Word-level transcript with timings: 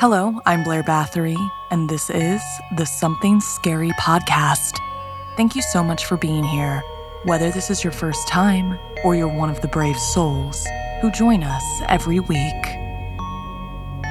Hello, 0.00 0.40
I'm 0.46 0.62
Blair 0.62 0.84
Bathory, 0.84 1.50
and 1.72 1.88
this 1.88 2.08
is 2.08 2.40
the 2.76 2.86
Something 2.86 3.40
Scary 3.40 3.90
podcast. 3.98 4.78
Thank 5.36 5.56
you 5.56 5.62
so 5.62 5.82
much 5.82 6.04
for 6.04 6.16
being 6.16 6.44
here, 6.44 6.84
whether 7.24 7.50
this 7.50 7.68
is 7.68 7.82
your 7.82 7.92
first 7.92 8.28
time 8.28 8.78
or 9.02 9.16
you're 9.16 9.26
one 9.26 9.50
of 9.50 9.60
the 9.60 9.66
brave 9.66 9.98
souls 9.98 10.64
who 11.00 11.10
join 11.10 11.42
us 11.42 11.64
every 11.88 12.20
week. 12.20 12.64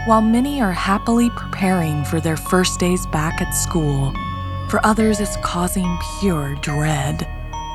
While 0.07 0.21
many 0.21 0.61
are 0.61 0.73
happily 0.73 1.29
preparing 1.29 2.03
for 2.03 2.19
their 2.19 2.35
first 2.35 2.81
days 2.81 3.07
back 3.07 3.41
at 3.41 3.51
school, 3.51 4.13
for 4.69 4.85
others 4.85 5.21
it's 5.21 5.37
causing 5.37 5.97
pure 6.19 6.55
dread. 6.55 7.19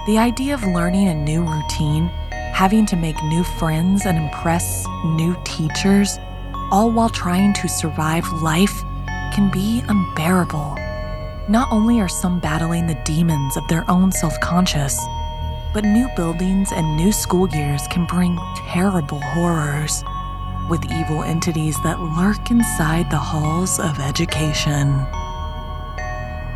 The 0.06 0.18
idea 0.18 0.52
of 0.52 0.62
learning 0.64 1.08
a 1.08 1.14
new 1.14 1.42
routine, 1.44 2.08
having 2.52 2.84
to 2.88 2.96
make 2.96 3.16
new 3.24 3.42
friends 3.42 4.04
and 4.04 4.18
impress 4.18 4.86
new 5.02 5.34
teachers, 5.44 6.18
all 6.72 6.90
while 6.90 7.10
trying 7.10 7.52
to 7.52 7.68
survive 7.68 8.26
life, 8.40 8.82
can 9.34 9.50
be 9.50 9.82
unbearable. 9.88 10.74
Not 11.48 11.70
only 11.70 12.00
are 12.00 12.08
some 12.08 12.40
battling 12.40 12.86
the 12.86 13.00
demons 13.04 13.58
of 13.58 13.68
their 13.68 13.88
own 13.90 14.10
self 14.10 14.40
conscious, 14.40 14.98
but 15.74 15.84
new 15.84 16.08
buildings 16.16 16.72
and 16.72 16.96
new 16.96 17.12
school 17.12 17.48
years 17.50 17.86
can 17.88 18.06
bring 18.06 18.38
terrible 18.72 19.20
horrors, 19.20 20.02
with 20.70 20.90
evil 20.90 21.22
entities 21.22 21.76
that 21.82 22.00
lurk 22.00 22.50
inside 22.50 23.10
the 23.10 23.18
halls 23.18 23.78
of 23.78 23.98
education. 24.00 25.06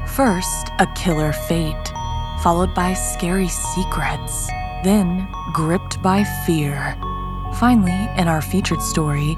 First, 0.07 0.69
a 0.79 0.87
killer 0.97 1.33
fate, 1.33 1.93
followed 2.43 2.75
by 2.75 2.95
scary 2.95 3.49
secrets, 3.49 4.47
then 4.83 5.29
gripped 5.53 6.01
by 6.03 6.25
fear. 6.47 6.97
Finally, 7.59 8.09
in 8.19 8.29
our 8.29 8.41
featured 8.41 8.81
story, 8.81 9.37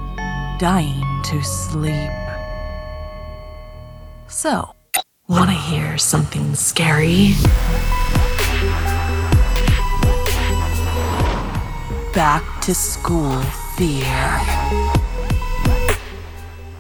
dying 0.59 1.23
to 1.23 1.41
sleep. 1.41 2.11
So, 4.27 4.69
want 5.29 5.51
to 5.51 5.57
hear 5.57 5.97
something 5.99 6.55
scary? 6.57 7.35
Back 12.13 12.43
to 12.63 12.75
school 12.75 13.41
fear. 13.77 14.41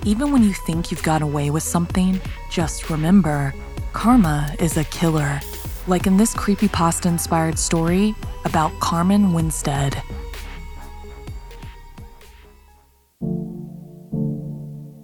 Even 0.05 0.33
when 0.33 0.43
you 0.43 0.53
think 0.53 0.91
you've 0.91 1.03
got 1.05 1.23
away 1.23 1.51
with 1.51 1.63
something, 1.63 2.21
just 2.51 2.91
remember 2.91 3.55
karma 3.93 4.53
is 4.59 4.77
a 4.77 4.85
killer. 4.85 5.41
Like 5.87 6.09
in 6.09 6.17
this 6.17 6.35
creepypasta 6.35 7.07
inspired 7.07 7.59
story 7.59 8.17
about 8.45 8.73
Carmen 8.81 9.33
Winstead. 9.33 10.03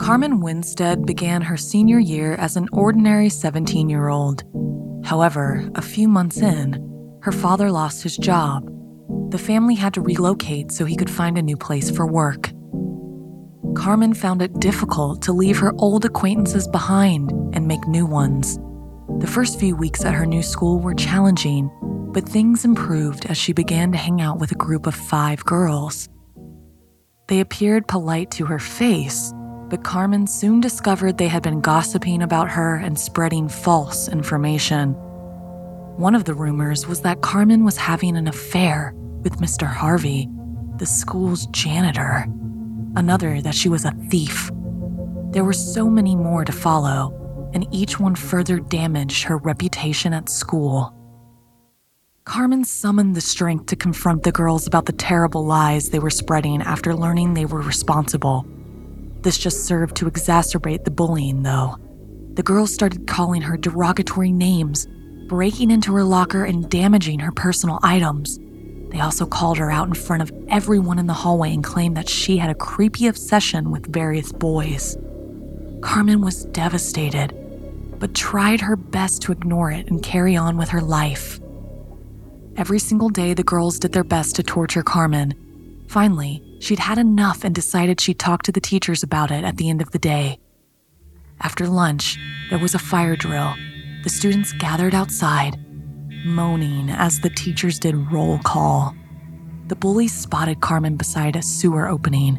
Carmen 0.04 0.40
Winstead 0.40 1.06
began 1.06 1.40
her 1.40 1.56
senior 1.56 1.98
year 1.98 2.34
as 2.34 2.58
an 2.58 2.68
ordinary 2.72 3.30
17 3.30 3.88
year 3.88 4.08
old. 4.08 4.44
However, 5.02 5.66
a 5.76 5.80
few 5.80 6.08
months 6.08 6.42
in, 6.42 7.18
her 7.22 7.32
father 7.32 7.70
lost 7.70 8.02
his 8.02 8.18
job. 8.18 8.68
The 9.30 9.38
family 9.38 9.74
had 9.74 9.94
to 9.94 10.02
relocate 10.02 10.72
so 10.72 10.84
he 10.84 10.94
could 10.94 11.08
find 11.08 11.38
a 11.38 11.42
new 11.42 11.56
place 11.56 11.90
for 11.90 12.06
work. 12.06 12.50
Carmen 13.74 14.12
found 14.12 14.42
it 14.42 14.60
difficult 14.60 15.22
to 15.22 15.32
leave 15.32 15.56
her 15.56 15.72
old 15.78 16.04
acquaintances 16.04 16.68
behind 16.68 17.30
and 17.54 17.66
make 17.66 17.88
new 17.88 18.04
ones. 18.04 18.58
The 19.20 19.26
first 19.26 19.58
few 19.58 19.74
weeks 19.74 20.04
at 20.04 20.12
her 20.12 20.26
new 20.26 20.42
school 20.42 20.80
were 20.80 20.94
challenging, 20.94 21.70
but 22.12 22.28
things 22.28 22.66
improved 22.66 23.24
as 23.24 23.38
she 23.38 23.54
began 23.54 23.90
to 23.92 23.96
hang 23.96 24.20
out 24.20 24.38
with 24.38 24.52
a 24.52 24.56
group 24.66 24.86
of 24.86 24.94
five 24.94 25.42
girls. 25.46 26.10
They 27.28 27.40
appeared 27.40 27.88
polite 27.88 28.30
to 28.32 28.44
her 28.44 28.58
face, 28.58 29.32
but 29.74 29.82
Carmen 29.82 30.24
soon 30.24 30.60
discovered 30.60 31.18
they 31.18 31.26
had 31.26 31.42
been 31.42 31.60
gossiping 31.60 32.22
about 32.22 32.48
her 32.48 32.76
and 32.76 32.96
spreading 32.96 33.48
false 33.48 34.06
information. 34.06 34.92
One 35.96 36.14
of 36.14 36.26
the 36.26 36.34
rumors 36.34 36.86
was 36.86 37.00
that 37.00 37.22
Carmen 37.22 37.64
was 37.64 37.76
having 37.76 38.16
an 38.16 38.28
affair 38.28 38.92
with 39.24 39.38
Mr. 39.38 39.66
Harvey, 39.66 40.28
the 40.76 40.86
school's 40.86 41.46
janitor. 41.46 42.24
Another, 42.94 43.42
that 43.42 43.56
she 43.56 43.68
was 43.68 43.84
a 43.84 43.90
thief. 44.10 44.48
There 45.32 45.42
were 45.42 45.52
so 45.52 45.90
many 45.90 46.14
more 46.14 46.44
to 46.44 46.52
follow, 46.52 47.50
and 47.52 47.66
each 47.72 47.98
one 47.98 48.14
further 48.14 48.60
damaged 48.60 49.24
her 49.24 49.38
reputation 49.38 50.12
at 50.12 50.28
school. 50.28 50.94
Carmen 52.24 52.62
summoned 52.62 53.16
the 53.16 53.20
strength 53.20 53.66
to 53.66 53.74
confront 53.74 54.22
the 54.22 54.30
girls 54.30 54.68
about 54.68 54.86
the 54.86 54.92
terrible 54.92 55.44
lies 55.44 55.88
they 55.88 55.98
were 55.98 56.10
spreading 56.10 56.62
after 56.62 56.94
learning 56.94 57.34
they 57.34 57.44
were 57.44 57.60
responsible. 57.60 58.46
This 59.24 59.38
just 59.38 59.64
served 59.64 59.96
to 59.96 60.10
exacerbate 60.10 60.84
the 60.84 60.90
bullying, 60.90 61.42
though. 61.42 61.78
The 62.34 62.42
girls 62.42 62.74
started 62.74 63.06
calling 63.06 63.40
her 63.40 63.56
derogatory 63.56 64.30
names, 64.30 64.86
breaking 65.28 65.70
into 65.70 65.94
her 65.94 66.04
locker 66.04 66.44
and 66.44 66.68
damaging 66.68 67.20
her 67.20 67.32
personal 67.32 67.78
items. 67.82 68.38
They 68.90 69.00
also 69.00 69.24
called 69.24 69.56
her 69.56 69.70
out 69.70 69.88
in 69.88 69.94
front 69.94 70.22
of 70.22 70.32
everyone 70.48 70.98
in 70.98 71.06
the 71.06 71.14
hallway 71.14 71.54
and 71.54 71.64
claimed 71.64 71.96
that 71.96 72.08
she 72.08 72.36
had 72.36 72.50
a 72.50 72.54
creepy 72.54 73.06
obsession 73.06 73.70
with 73.70 73.90
various 73.90 74.30
boys. 74.30 74.98
Carmen 75.80 76.20
was 76.20 76.44
devastated, 76.46 77.34
but 77.98 78.14
tried 78.14 78.60
her 78.60 78.76
best 78.76 79.22
to 79.22 79.32
ignore 79.32 79.70
it 79.70 79.88
and 79.88 80.02
carry 80.02 80.36
on 80.36 80.58
with 80.58 80.68
her 80.68 80.82
life. 80.82 81.40
Every 82.56 82.78
single 82.78 83.08
day, 83.08 83.32
the 83.32 83.42
girls 83.42 83.78
did 83.78 83.92
their 83.92 84.04
best 84.04 84.36
to 84.36 84.42
torture 84.42 84.82
Carmen. 84.82 85.32
Finally, 85.88 86.42
she'd 86.64 86.78
had 86.78 86.98
enough 86.98 87.44
and 87.44 87.54
decided 87.54 88.00
she'd 88.00 88.18
talk 88.18 88.42
to 88.42 88.52
the 88.52 88.60
teachers 88.60 89.02
about 89.02 89.30
it 89.30 89.44
at 89.44 89.58
the 89.58 89.68
end 89.68 89.82
of 89.82 89.90
the 89.90 89.98
day. 89.98 90.38
After 91.40 91.66
lunch, 91.66 92.18
there 92.48 92.58
was 92.58 92.74
a 92.74 92.78
fire 92.78 93.16
drill. 93.16 93.54
The 94.02 94.08
students 94.08 94.52
gathered 94.52 94.94
outside, 94.94 95.58
moaning 96.24 96.88
as 96.88 97.20
the 97.20 97.30
teachers 97.30 97.78
did 97.78 98.10
roll 98.10 98.38
call. 98.38 98.94
The 99.66 99.76
bullies 99.76 100.14
spotted 100.14 100.60
Carmen 100.60 100.96
beside 100.96 101.36
a 101.36 101.42
sewer 101.42 101.86
opening. 101.86 102.38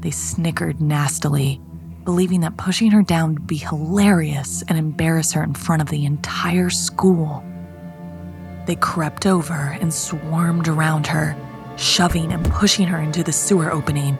They 0.00 0.10
snickered 0.10 0.80
nastily, 0.80 1.60
believing 2.04 2.40
that 2.40 2.56
pushing 2.56 2.90
her 2.92 3.02
down 3.02 3.34
would 3.34 3.46
be 3.46 3.56
hilarious 3.56 4.62
and 4.68 4.78
embarrass 4.78 5.32
her 5.32 5.42
in 5.42 5.54
front 5.54 5.82
of 5.82 5.88
the 5.88 6.04
entire 6.04 6.70
school. 6.70 7.44
They 8.66 8.76
crept 8.76 9.26
over 9.26 9.76
and 9.80 9.92
swarmed 9.92 10.68
around 10.68 11.06
her, 11.08 11.36
shoving 11.76 12.32
and 12.32 12.44
pushing 12.50 12.86
her 12.88 13.00
into 13.00 13.22
the 13.22 13.32
sewer 13.32 13.70
opening. 13.70 14.18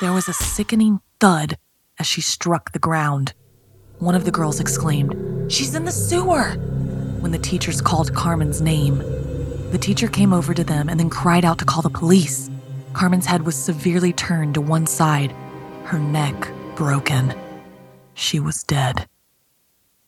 There 0.00 0.12
was 0.12 0.28
a 0.28 0.32
sickening 0.32 1.00
thud 1.20 1.56
as 1.98 2.06
she 2.06 2.20
struck 2.20 2.72
the 2.72 2.78
ground. 2.78 3.34
One 3.98 4.14
of 4.14 4.24
the 4.24 4.30
girls 4.30 4.60
exclaimed, 4.60 5.50
She's 5.50 5.74
in 5.74 5.84
the 5.84 5.92
sewer! 5.92 6.52
When 7.20 7.32
the 7.32 7.38
teachers 7.38 7.80
called 7.80 8.14
Carmen's 8.14 8.60
name, 8.60 8.98
the 9.70 9.78
teacher 9.78 10.08
came 10.08 10.32
over 10.32 10.54
to 10.54 10.64
them 10.64 10.88
and 10.88 11.00
then 11.00 11.10
cried 11.10 11.44
out 11.44 11.58
to 11.58 11.64
call 11.64 11.82
the 11.82 11.90
police. 11.90 12.48
Carmen's 12.92 13.26
head 13.26 13.42
was 13.44 13.56
severely 13.56 14.12
turned 14.12 14.54
to 14.54 14.60
one 14.60 14.86
side, 14.86 15.34
her 15.84 15.98
neck 15.98 16.50
broken. 16.76 17.34
She 18.14 18.40
was 18.40 18.62
dead. 18.62 19.08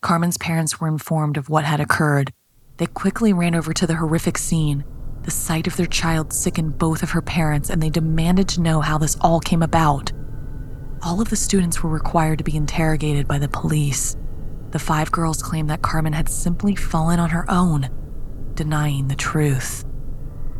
Carmen's 0.00 0.38
parents 0.38 0.80
were 0.80 0.88
informed 0.88 1.36
of 1.36 1.50
what 1.50 1.64
had 1.64 1.80
occurred. 1.80 2.32
They 2.78 2.86
quickly 2.86 3.32
ran 3.32 3.54
over 3.54 3.74
to 3.74 3.86
the 3.86 3.96
horrific 3.96 4.38
scene, 4.38 4.84
The 5.22 5.30
sight 5.30 5.66
of 5.66 5.76
their 5.76 5.86
child 5.86 6.32
sickened 6.32 6.78
both 6.78 7.02
of 7.02 7.10
her 7.10 7.22
parents, 7.22 7.70
and 7.70 7.82
they 7.82 7.90
demanded 7.90 8.48
to 8.50 8.60
know 8.60 8.80
how 8.80 8.98
this 8.98 9.16
all 9.20 9.40
came 9.40 9.62
about. 9.62 10.12
All 11.02 11.20
of 11.20 11.30
the 11.30 11.36
students 11.36 11.82
were 11.82 11.90
required 11.90 12.38
to 12.38 12.44
be 12.44 12.56
interrogated 12.56 13.28
by 13.28 13.38
the 13.38 13.48
police. 13.48 14.16
The 14.70 14.78
five 14.78 15.10
girls 15.10 15.42
claimed 15.42 15.68
that 15.70 15.82
Carmen 15.82 16.12
had 16.12 16.28
simply 16.28 16.74
fallen 16.74 17.18
on 17.18 17.30
her 17.30 17.44
own, 17.50 17.88
denying 18.54 19.08
the 19.08 19.16
truth. 19.16 19.84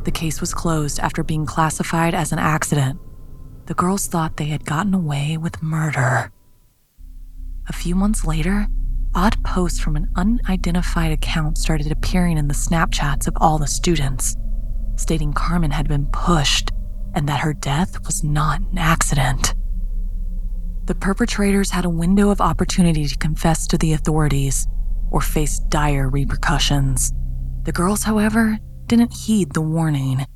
The 0.04 0.10
case 0.10 0.40
was 0.40 0.54
closed 0.54 0.98
after 0.98 1.22
being 1.22 1.46
classified 1.46 2.14
as 2.14 2.32
an 2.32 2.38
accident. 2.38 2.98
The 3.66 3.74
girls 3.74 4.06
thought 4.06 4.36
they 4.36 4.46
had 4.46 4.64
gotten 4.64 4.94
away 4.94 5.36
with 5.36 5.62
murder. 5.62 6.32
A 7.68 7.72
few 7.72 7.94
months 7.94 8.24
later, 8.24 8.66
odd 9.14 9.42
posts 9.44 9.78
from 9.78 9.96
an 9.96 10.08
unidentified 10.16 11.12
account 11.12 11.58
started 11.58 11.92
appearing 11.92 12.38
in 12.38 12.48
the 12.48 12.54
Snapchats 12.54 13.28
of 13.28 13.34
all 13.36 13.58
the 13.58 13.66
students, 13.66 14.36
stating 15.00 15.32
Carmen 15.32 15.70
had 15.70 15.88
been 15.88 16.06
pushed 16.06 16.70
and 17.14 17.28
that 17.28 17.40
her 17.40 17.54
death 17.54 18.04
was 18.06 18.22
not 18.22 18.60
an 18.60 18.78
accident. 18.78 19.54
The 20.84 20.94
perpetrators 20.94 21.70
had 21.70 21.84
a 21.84 21.90
window 21.90 22.30
of 22.30 22.40
opportunity 22.40 23.06
to 23.06 23.16
confess 23.16 23.66
to 23.68 23.78
the 23.78 23.92
authorities 23.92 24.66
or 25.10 25.20
face 25.20 25.58
dire 25.68 26.08
repercussions. 26.08 27.12
The 27.64 27.72
girls, 27.72 28.02
however, 28.02 28.58
didn't 28.86 29.12
heed 29.14 29.52
the 29.52 29.60
warning. 29.60 30.26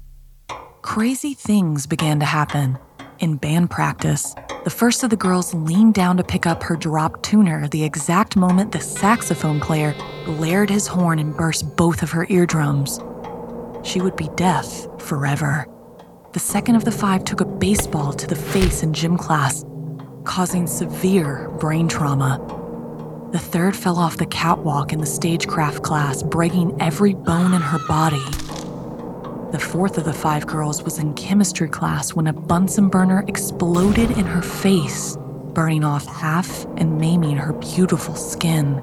Crazy 0.82 1.34
things 1.34 1.86
began 1.86 2.20
to 2.20 2.26
happen. 2.26 2.78
In 3.20 3.36
band 3.36 3.70
practice, 3.70 4.34
the 4.64 4.70
first 4.70 5.02
of 5.02 5.10
the 5.10 5.16
girls 5.16 5.54
leaned 5.54 5.94
down 5.94 6.16
to 6.16 6.24
pick 6.24 6.46
up 6.46 6.62
her 6.62 6.76
dropped 6.76 7.22
tuner 7.22 7.68
the 7.68 7.84
exact 7.84 8.36
moment 8.36 8.72
the 8.72 8.80
saxophone 8.80 9.60
player 9.60 9.94
blared 10.24 10.70
his 10.70 10.86
horn 10.86 11.18
and 11.18 11.36
burst 11.36 11.76
both 11.76 12.02
of 12.02 12.10
her 12.10 12.26
eardrums. 12.28 13.00
She 13.84 14.00
would 14.00 14.16
be 14.16 14.30
deaf 14.34 14.66
forever. 14.98 15.68
The 16.32 16.40
second 16.40 16.74
of 16.74 16.84
the 16.84 16.90
five 16.90 17.22
took 17.22 17.42
a 17.42 17.44
baseball 17.44 18.12
to 18.14 18.26
the 18.26 18.34
face 18.34 18.82
in 18.82 18.94
gym 18.94 19.16
class, 19.16 19.64
causing 20.24 20.66
severe 20.66 21.48
brain 21.60 21.86
trauma. 21.86 22.40
The 23.30 23.38
third 23.38 23.76
fell 23.76 23.98
off 23.98 24.16
the 24.16 24.26
catwalk 24.26 24.92
in 24.92 25.00
the 25.00 25.06
stagecraft 25.06 25.82
class, 25.82 26.22
breaking 26.22 26.80
every 26.80 27.12
bone 27.14 27.52
in 27.52 27.60
her 27.60 27.78
body. 27.86 28.24
The 29.52 29.60
fourth 29.60 29.98
of 29.98 30.04
the 30.04 30.12
five 30.14 30.46
girls 30.46 30.82
was 30.82 30.98
in 30.98 31.14
chemistry 31.14 31.68
class 31.68 32.14
when 32.14 32.26
a 32.26 32.32
Bunsen 32.32 32.88
burner 32.88 33.22
exploded 33.28 34.10
in 34.12 34.24
her 34.24 34.42
face, 34.42 35.16
burning 35.52 35.84
off 35.84 36.06
half 36.06 36.64
and 36.76 36.98
maiming 36.98 37.36
her 37.36 37.52
beautiful 37.52 38.14
skin. 38.16 38.82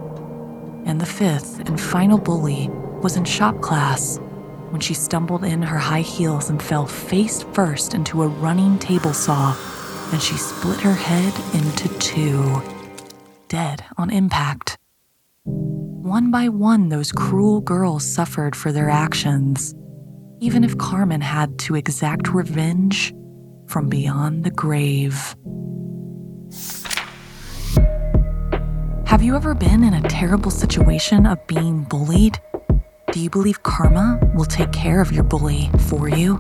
And 0.86 1.02
the 1.02 1.06
fifth 1.06 1.60
and 1.60 1.82
final 1.82 2.20
bully 2.20 2.70
was 3.02 3.18
in 3.18 3.26
shop 3.26 3.62
class 3.62 4.20
when 4.72 4.82
she 4.82 4.94
stumbled 4.94 5.44
in 5.44 5.62
her 5.62 5.78
high 5.78 6.02
heels 6.02 6.50
and 6.50 6.62
fell 6.62 6.88
face 6.88 7.44
first 7.54 7.94
into 7.94 8.24
a 8.24 8.28
running 8.28 8.80
table 8.80 9.14
saw, 9.14 9.56
and 10.12 10.22
she 10.22 10.36
split 10.36 10.80
her 10.80 10.94
head 10.94 11.34
into 11.54 11.88
two 12.00 12.62
dead 13.48 13.84
on 13.98 14.10
impact. 14.10 14.78
One 15.44 16.32
by 16.32 16.48
one, 16.48 16.88
those 16.90 17.12
cruel 17.12 17.60
girls 17.60 18.06
suffered 18.06 18.56
for 18.56 18.72
their 18.72 18.90
actions, 18.90 19.76
even 20.40 20.64
if 20.64 20.78
Carmen 20.78 21.22
had 21.22 21.60
to 21.60 21.76
exact 21.76 22.34
revenge 22.34 23.14
from 23.68 23.90
beyond 23.90 24.46
the 24.46 24.52
grave. 24.52 25.36
Have 29.06 29.22
you 29.22 29.36
ever 29.36 29.54
been 29.54 29.84
in 29.84 29.94
a 29.94 30.08
terrible 30.08 30.52
situation 30.52 31.26
of 31.26 31.46
being 31.48 31.84
bullied? 31.84 32.40
Do 33.12 33.20
you 33.20 33.30
believe 33.30 33.62
karma 33.62 34.22
will 34.34 34.46
take 34.46 34.72
care 34.72 35.02
of 35.02 35.12
your 35.12 35.26
bully 35.26 35.70
for 35.90 36.08
you? 36.08 36.38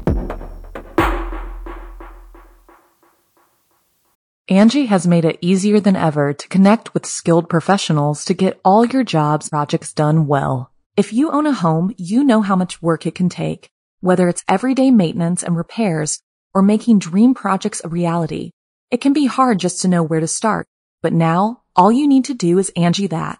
Angi 4.50 4.88
has 4.88 5.06
made 5.06 5.25
it 5.25 5.38
easier 5.41 5.81
than 5.81 5.97
ever 5.97 6.31
to 6.31 6.47
connect 6.47 6.94
with 6.94 7.06
skilled 7.06 7.50
professionals 7.50 8.23
to 8.23 8.33
get 8.33 8.62
all 8.63 8.85
your 8.85 9.03
jobs 9.03 9.50
projects 9.50 9.91
done 9.91 10.27
well. 10.27 10.71
If 10.95 11.12
you 11.12 11.29
own 11.31 11.45
a 11.45 11.51
home, 11.51 11.94
you 11.97 12.23
know 12.23 12.41
how 12.41 12.56
much 12.56 12.81
work 12.81 13.06
it 13.06 13.15
can 13.15 13.27
take, 13.27 13.69
whether 14.00 14.29
it's 14.29 14.45
everyday 14.47 14.91
maintenance 14.91 15.44
and 15.44 15.57
repairs 15.57 16.21
or 16.53 16.62
making 16.62 17.00
dream 17.00 17.33
projects 17.33 17.81
a 17.83 17.89
reality. 17.89 18.51
It 18.89 19.01
can 19.01 19.12
be 19.12 19.25
hard 19.25 19.59
just 19.59 19.81
to 19.81 19.89
know 19.89 20.03
where 20.03 20.21
to 20.21 20.27
start, 20.27 20.67
but 21.01 21.12
now 21.12 21.63
all 21.75 21.91
you 21.91 22.07
need 22.07 22.25
to 22.25 22.33
do 22.33 22.57
is 22.59 22.71
Angi 22.77 23.09
that 23.09 23.39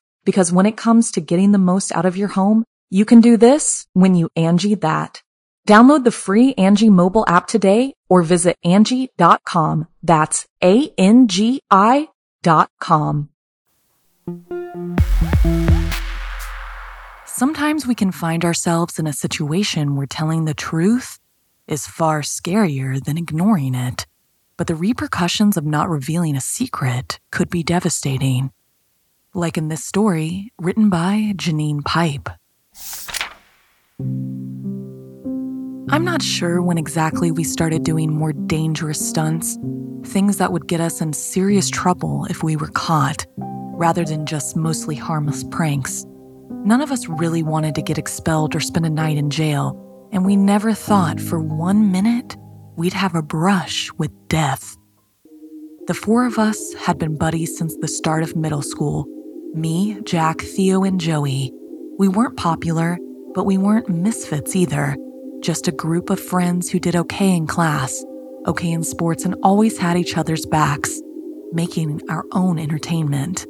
Because 0.23 0.51
when 0.51 0.65
it 0.65 0.77
comes 0.77 1.11
to 1.11 1.21
getting 1.21 1.51
the 1.51 1.57
most 1.57 1.91
out 1.93 2.05
of 2.05 2.17
your 2.17 2.29
home, 2.29 2.63
you 2.89 3.05
can 3.05 3.21
do 3.21 3.37
this 3.37 3.87
when 3.93 4.15
you 4.15 4.29
Angi 4.37 4.79
that. 4.81 5.21
Download 5.67 6.03
the 6.03 6.11
free 6.11 6.53
Angi 6.55 6.89
mobile 6.89 7.23
app 7.27 7.47
today 7.47 7.93
or 8.09 8.21
visit 8.21 8.57
Angi.com. 8.65 9.87
That's 10.03 10.47
A-N-G-I 10.63 12.07
dot 12.41 12.69
com. 12.79 13.29
Sometimes 17.25 17.87
we 17.87 17.95
can 17.95 18.11
find 18.11 18.43
ourselves 18.43 18.99
in 18.99 19.07
a 19.07 19.13
situation 19.13 19.95
where 19.95 20.07
telling 20.07 20.45
the 20.45 20.53
truth 20.53 21.19
is 21.67 21.87
far 21.87 22.21
scarier 22.21 23.03
than 23.03 23.17
ignoring 23.17 23.73
it. 23.73 24.05
But 24.57 24.67
the 24.67 24.75
repercussions 24.75 25.57
of 25.57 25.65
not 25.65 25.89
revealing 25.89 26.35
a 26.35 26.41
secret 26.41 27.19
could 27.31 27.49
be 27.49 27.63
devastating. 27.63 28.51
Like 29.33 29.57
in 29.57 29.69
this 29.69 29.85
story 29.85 30.51
written 30.59 30.89
by 30.89 31.31
Janine 31.37 31.85
Pipe. 31.85 32.27
I'm 35.89 36.03
not 36.03 36.21
sure 36.21 36.61
when 36.61 36.77
exactly 36.77 37.31
we 37.31 37.45
started 37.45 37.85
doing 37.85 38.13
more 38.13 38.33
dangerous 38.33 38.99
stunts, 38.99 39.57
things 40.03 40.35
that 40.35 40.51
would 40.51 40.67
get 40.67 40.81
us 40.81 40.99
in 40.99 41.13
serious 41.13 41.69
trouble 41.69 42.25
if 42.25 42.43
we 42.43 42.57
were 42.57 42.67
caught, 42.67 43.25
rather 43.37 44.03
than 44.03 44.25
just 44.25 44.57
mostly 44.57 44.95
harmless 44.95 45.45
pranks. 45.45 46.05
None 46.65 46.81
of 46.81 46.91
us 46.91 47.07
really 47.07 47.41
wanted 47.41 47.73
to 47.75 47.81
get 47.81 47.97
expelled 47.97 48.53
or 48.53 48.59
spend 48.59 48.85
a 48.85 48.89
night 48.89 49.15
in 49.15 49.29
jail, 49.29 50.09
and 50.11 50.25
we 50.25 50.35
never 50.35 50.73
thought 50.73 51.21
for 51.21 51.39
one 51.39 51.89
minute 51.89 52.35
we'd 52.75 52.91
have 52.91 53.15
a 53.15 53.23
brush 53.23 53.89
with 53.93 54.11
death. 54.27 54.75
The 55.87 55.93
four 55.93 56.25
of 56.25 56.37
us 56.37 56.73
had 56.73 56.97
been 56.99 57.17
buddies 57.17 57.57
since 57.57 57.77
the 57.77 57.87
start 57.87 58.23
of 58.23 58.35
middle 58.35 58.61
school 58.61 59.07
me, 59.53 59.99
Jack, 60.03 60.41
Theo, 60.41 60.83
and 60.83 60.99
Joey. 60.99 61.51
We 61.97 62.07
weren't 62.07 62.37
popular, 62.37 62.97
but 63.33 63.45
we 63.45 63.57
weren't 63.57 63.89
misfits 63.89 64.55
either 64.55 64.95
just 65.41 65.67
a 65.67 65.71
group 65.71 66.09
of 66.09 66.19
friends 66.19 66.69
who 66.69 66.79
did 66.79 66.95
okay 66.95 67.35
in 67.35 67.47
class, 67.47 68.05
okay 68.45 68.71
in 68.71 68.83
sports, 68.83 69.25
and 69.25 69.35
always 69.43 69.77
had 69.77 69.97
each 69.97 70.17
other's 70.17 70.45
backs, 70.45 71.01
making 71.51 72.01
our 72.09 72.23
own 72.31 72.59
entertainment. 72.59 73.45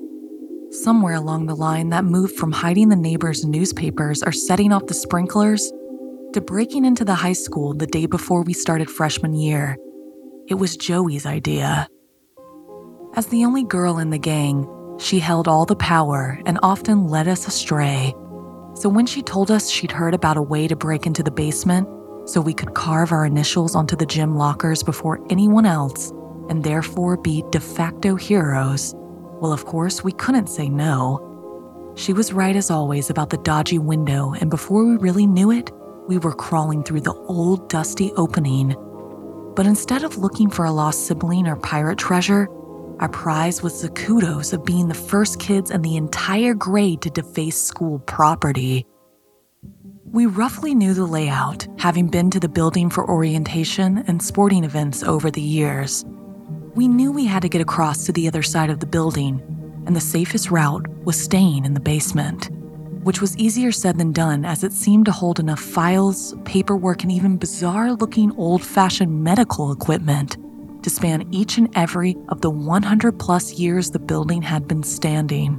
Somewhere 0.72 1.16
along 1.16 1.48
the 1.48 1.56
line, 1.56 1.90
that 1.90 2.06
moved 2.06 2.36
from 2.36 2.54
hiding 2.54 2.90
the 2.90 2.96
neighbors' 2.96 3.44
newspapers 3.44 4.24
or 4.24 4.32
setting 4.32 4.72
off 4.72 4.86
the 4.86 4.94
sprinklers 4.94 5.72
to 6.34 6.40
breaking 6.40 6.86
into 6.86 7.04
the 7.04 7.16
high 7.16 7.34
school 7.34 7.74
the 7.74 7.88
day 7.88 8.06
before 8.06 8.42
we 8.44 8.54
started 8.54 8.90
freshman 8.90 9.34
year. 9.34 9.76
It 10.48 10.56
was 10.56 10.78
Joey's 10.78 11.26
idea. 11.26 11.88
As 13.16 13.28
the 13.28 13.44
only 13.44 13.66
girl 13.66 14.00
in 14.00 14.12
the 14.12 14.18
gang, 14.18 14.66
she 15.02 15.20
held 15.20 15.48
all 15.48 15.66
the 15.66 15.76
power 15.76 16.40
and 16.46 16.60
often 16.62 17.08
led 17.08 17.28
us 17.28 17.48
astray. 17.48 18.14
So 18.76 18.88
when 18.88 19.06
she 19.06 19.22
told 19.22 19.52
us 19.52 19.70
she'd 19.70 19.92
heard 19.92 20.14
about 20.14 20.38
a 20.38 20.42
way 20.42 20.68
to 20.68 20.76
break 20.76 21.06
into 21.06 21.24
the 21.24 21.32
basement 21.32 21.88
so 22.26 22.40
we 22.40 22.54
could 22.54 22.76
carve 22.76 23.12
our 23.12 23.26
initials 23.26 23.76
onto 23.76 23.96
the 23.96 24.06
gym 24.06 24.36
lockers 24.36 24.84
before 24.84 25.20
anyone 25.30 25.66
else 25.66 26.12
and 26.50 26.64
therefore 26.64 27.18
be 27.18 27.44
de 27.50 27.60
facto 27.60 28.16
heroes, 28.16 28.94
well, 29.42 29.54
of 29.54 29.66
course, 29.66 30.04
we 30.04 30.12
couldn't 30.12 30.48
say 30.48 30.70
no. 30.70 31.94
She 31.96 32.14
was 32.14 32.32
right 32.32 32.56
as 32.56 32.70
always 32.70 33.10
about 33.10 33.32
the 33.32 33.38
dodgy 33.38 33.80
window, 33.80 34.34
and 34.34 34.52
before 34.52 34.86
we 34.86 34.98
really 34.98 35.26
knew 35.26 35.50
it, 35.50 35.72
we 36.08 36.20
were 36.20 36.34
crawling 36.34 36.84
through 36.84 37.02
the 37.02 37.14
old 37.14 37.68
dusty 37.68 38.12
opening. 38.18 38.76
But 39.56 39.66
instead 39.66 40.04
of 40.04 40.20
looking 40.20 40.50
for 40.52 40.66
a 40.66 40.72
lost 40.72 41.08
sibling 41.08 41.48
or 41.48 41.56
pirate 41.56 41.98
treasure, 41.98 42.48
our 43.02 43.10
prize 43.10 43.64
was 43.64 43.82
the 43.82 43.90
kudos 43.90 44.54
of 44.54 44.64
being 44.64 44.88
the 44.88 44.94
first 44.94 45.40
kids 45.40 45.72
in 45.72 45.82
the 45.82 45.98
entire 45.98 46.54
grade 46.54 47.02
to 47.02 47.10
deface 47.10 47.60
school 47.60 47.98
property. 47.98 48.86
We 50.06 50.28
roughly 50.28 50.76
knew 50.76 50.94
the 50.94 51.08
layout, 51.08 51.66
having 51.80 52.10
been 52.10 52.30
to 52.30 52.40
the 52.40 52.48
building 52.48 52.92
for 52.92 53.10
orientation 53.10 54.04
and 54.06 54.22
sporting 54.22 54.64
events 54.64 55.02
over 55.02 55.32
the 55.32 55.42
years. 55.42 56.06
We 56.76 56.88
knew 56.88 57.12
we 57.12 57.26
had 57.26 57.42
to 57.42 57.50
get 57.50 57.62
across 57.62 58.06
to 58.06 58.12
the 58.12 58.28
other 58.28 58.44
side 58.44 58.70
of 58.70 58.82
the 58.82 58.86
building, 58.86 59.42
and 59.88 59.96
the 59.96 60.02
safest 60.02 60.52
route 60.52 60.88
was 61.04 61.20
staying 61.20 61.66
in 61.66 61.74
the 61.74 61.80
basement, 61.80 62.52
which 63.04 63.20
was 63.20 63.36
easier 63.36 63.72
said 63.72 63.98
than 63.98 64.12
done 64.12 64.46
as 64.46 64.64
it 64.64 64.74
seemed 64.74 65.06
to 65.06 65.12
hold 65.12 65.40
enough 65.40 65.60
files, 65.60 66.36
paperwork, 66.46 67.02
and 67.02 67.12
even 67.12 67.38
bizarre 67.38 67.94
looking 67.94 68.32
old 68.38 68.64
fashioned 68.64 69.24
medical 69.24 69.72
equipment 69.72 70.38
to 70.84 70.90
span 70.90 71.28
each 71.32 71.58
and 71.58 71.70
every 71.76 72.18
of 72.30 72.42
the 72.42 72.50
100 72.50 73.20
plus 73.20 73.54
years 73.54 73.92
the 73.92 74.00
building 74.00 74.42
had 74.42 74.68
been 74.68 74.84
standing. 74.84 75.54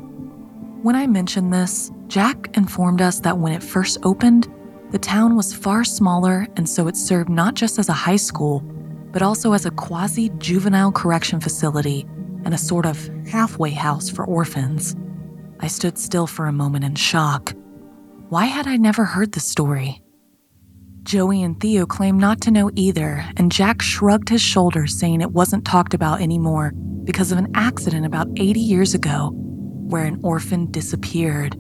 When 0.82 0.96
I 0.96 1.06
mentioned 1.06 1.52
this, 1.52 1.90
Jack 2.08 2.56
informed 2.56 3.00
us 3.00 3.20
that 3.20 3.38
when 3.38 3.52
it 3.52 3.62
first 3.62 3.98
opened, 4.02 4.48
the 4.90 4.98
town 4.98 5.36
was 5.36 5.54
far 5.54 5.84
smaller, 5.84 6.46
and 6.56 6.68
so 6.68 6.88
it 6.88 6.96
served 6.96 7.30
not 7.30 7.54
just 7.54 7.78
as 7.78 7.88
a 7.88 7.94
high 7.94 8.16
school, 8.16 8.60
but 9.12 9.22
also 9.22 9.52
as 9.52 9.64
a 9.64 9.70
quasi 9.70 10.28
juvenile 10.38 10.92
correction 10.92 11.40
facility 11.40 12.04
and 12.44 12.52
a 12.52 12.58
sort 12.58 12.84
of 12.84 13.08
halfway 13.26 13.70
house 13.70 14.10
for 14.10 14.24
orphans. 14.24 14.96
I 15.60 15.68
stood 15.68 15.96
still 15.96 16.26
for 16.26 16.46
a 16.46 16.52
moment 16.52 16.84
in 16.84 16.96
shock. 16.96 17.54
Why 18.28 18.46
had 18.46 18.66
I 18.66 18.76
never 18.76 19.04
heard 19.04 19.32
the 19.32 19.40
story? 19.40 20.01
Joey 21.02 21.42
and 21.42 21.58
Theo 21.60 21.84
claimed 21.84 22.20
not 22.20 22.40
to 22.42 22.50
know 22.50 22.70
either, 22.76 23.24
and 23.36 23.50
Jack 23.50 23.82
shrugged 23.82 24.28
his 24.28 24.40
shoulders, 24.40 24.98
saying 24.98 25.20
it 25.20 25.32
wasn't 25.32 25.64
talked 25.64 25.94
about 25.94 26.20
anymore 26.20 26.72
because 27.04 27.32
of 27.32 27.38
an 27.38 27.50
accident 27.54 28.06
about 28.06 28.28
80 28.36 28.60
years 28.60 28.94
ago 28.94 29.32
where 29.34 30.04
an 30.04 30.20
orphan 30.22 30.70
disappeared. 30.70 31.56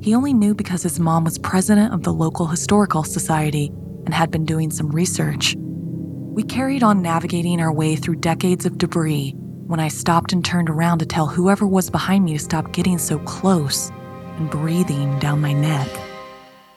He 0.00 0.14
only 0.14 0.32
knew 0.32 0.54
because 0.54 0.82
his 0.82 0.98
mom 0.98 1.24
was 1.24 1.38
president 1.38 1.92
of 1.92 2.02
the 2.02 2.12
local 2.12 2.46
historical 2.46 3.04
society 3.04 3.70
and 4.06 4.14
had 4.14 4.30
been 4.30 4.46
doing 4.46 4.70
some 4.70 4.88
research. 4.88 5.54
We 5.58 6.42
carried 6.42 6.82
on 6.82 7.02
navigating 7.02 7.60
our 7.60 7.72
way 7.72 7.94
through 7.94 8.16
decades 8.16 8.64
of 8.64 8.78
debris 8.78 9.34
when 9.66 9.80
I 9.80 9.88
stopped 9.88 10.32
and 10.32 10.42
turned 10.42 10.70
around 10.70 11.00
to 11.00 11.06
tell 11.06 11.26
whoever 11.26 11.66
was 11.66 11.90
behind 11.90 12.24
me 12.24 12.32
to 12.32 12.38
stop 12.38 12.72
getting 12.72 12.96
so 12.96 13.18
close 13.18 13.90
and 14.38 14.48
breathing 14.48 15.18
down 15.18 15.42
my 15.42 15.52
neck. 15.52 15.88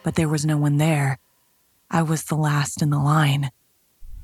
But 0.03 0.15
there 0.15 0.27
was 0.27 0.45
no 0.45 0.57
one 0.57 0.75
there. 0.75 1.20
I 1.93 2.03
was 2.03 2.23
the 2.23 2.35
last 2.35 2.81
in 2.81 2.89
the 2.89 2.97
line. 2.97 3.51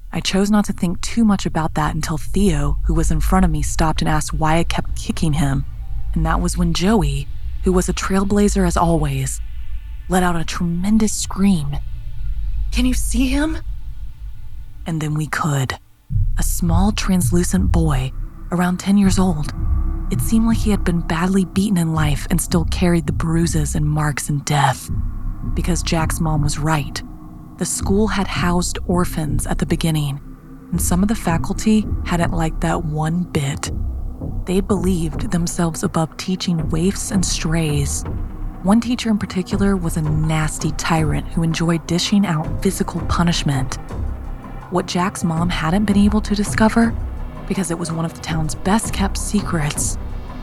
I 0.09 0.21
chose 0.21 0.49
not 0.49 0.63
to 0.65 0.73
think 0.73 1.01
too 1.01 1.25
much 1.25 1.45
about 1.45 1.73
that 1.73 1.93
until 1.93 2.17
Theo, 2.17 2.77
who 2.85 2.93
was 2.93 3.11
in 3.11 3.19
front 3.19 3.43
of 3.43 3.51
me, 3.51 3.61
stopped 3.61 4.01
and 4.01 4.07
asked 4.07 4.33
why 4.33 4.55
I 4.55 4.63
kept 4.63 4.95
kicking 4.95 5.33
him. 5.33 5.65
And 6.13 6.25
that 6.25 6.39
was 6.39 6.57
when 6.57 6.73
Joey, 6.73 7.27
who 7.65 7.73
was 7.73 7.89
a 7.89 7.93
trailblazer 7.93 8.65
as 8.65 8.77
always, 8.77 9.41
let 10.07 10.23
out 10.23 10.37
a 10.37 10.45
tremendous 10.45 11.11
scream. 11.11 11.75
Can 12.71 12.85
you 12.85 12.93
see 12.93 13.27
him? 13.27 13.57
And 14.85 15.01
then 15.01 15.13
we 15.13 15.27
could. 15.27 15.77
A 16.39 16.43
small, 16.43 16.93
translucent 16.93 17.73
boy, 17.73 18.13
around 18.49 18.79
10 18.79 18.97
years 18.97 19.19
old. 19.19 19.53
It 20.09 20.21
seemed 20.21 20.47
like 20.47 20.59
he 20.59 20.71
had 20.71 20.85
been 20.85 21.01
badly 21.01 21.43
beaten 21.43 21.77
in 21.77 21.93
life 21.93 22.27
and 22.29 22.39
still 22.39 22.63
carried 22.63 23.07
the 23.07 23.11
bruises 23.11 23.75
and 23.75 23.85
marks 23.85 24.29
and 24.29 24.45
death. 24.45 24.89
Because 25.53 25.83
Jack's 25.83 26.21
mom 26.21 26.43
was 26.43 26.57
right. 26.57 27.03
The 27.57 27.65
school 27.65 28.05
had 28.05 28.27
housed 28.27 28.77
orphans 28.85 29.47
at 29.47 29.57
the 29.57 29.65
beginning, 29.65 30.21
and 30.69 30.79
some 30.79 31.01
of 31.01 31.09
the 31.09 31.15
faculty 31.15 31.87
hadn't 32.05 32.31
liked 32.31 32.61
that 32.61 32.85
one 32.85 33.23
bit. 33.23 33.71
They 34.45 34.59
believed 34.59 35.31
themselves 35.31 35.81
above 35.81 36.15
teaching 36.17 36.69
waifs 36.69 37.09
and 37.09 37.25
strays. 37.25 38.03
One 38.61 38.79
teacher 38.79 39.09
in 39.09 39.17
particular 39.17 39.75
was 39.75 39.97
a 39.97 40.03
nasty 40.03 40.71
tyrant 40.73 41.29
who 41.29 41.41
enjoyed 41.41 41.87
dishing 41.87 42.27
out 42.27 42.61
physical 42.61 43.01
punishment. 43.07 43.77
What 44.69 44.85
Jack's 44.85 45.23
mom 45.23 45.49
hadn't 45.49 45.85
been 45.85 45.97
able 45.97 46.21
to 46.21 46.35
discover, 46.35 46.93
because 47.47 47.71
it 47.71 47.79
was 47.79 47.91
one 47.91 48.05
of 48.05 48.13
the 48.13 48.21
town's 48.21 48.53
best 48.53 48.93
kept 48.93 49.17
secrets, 49.17 49.97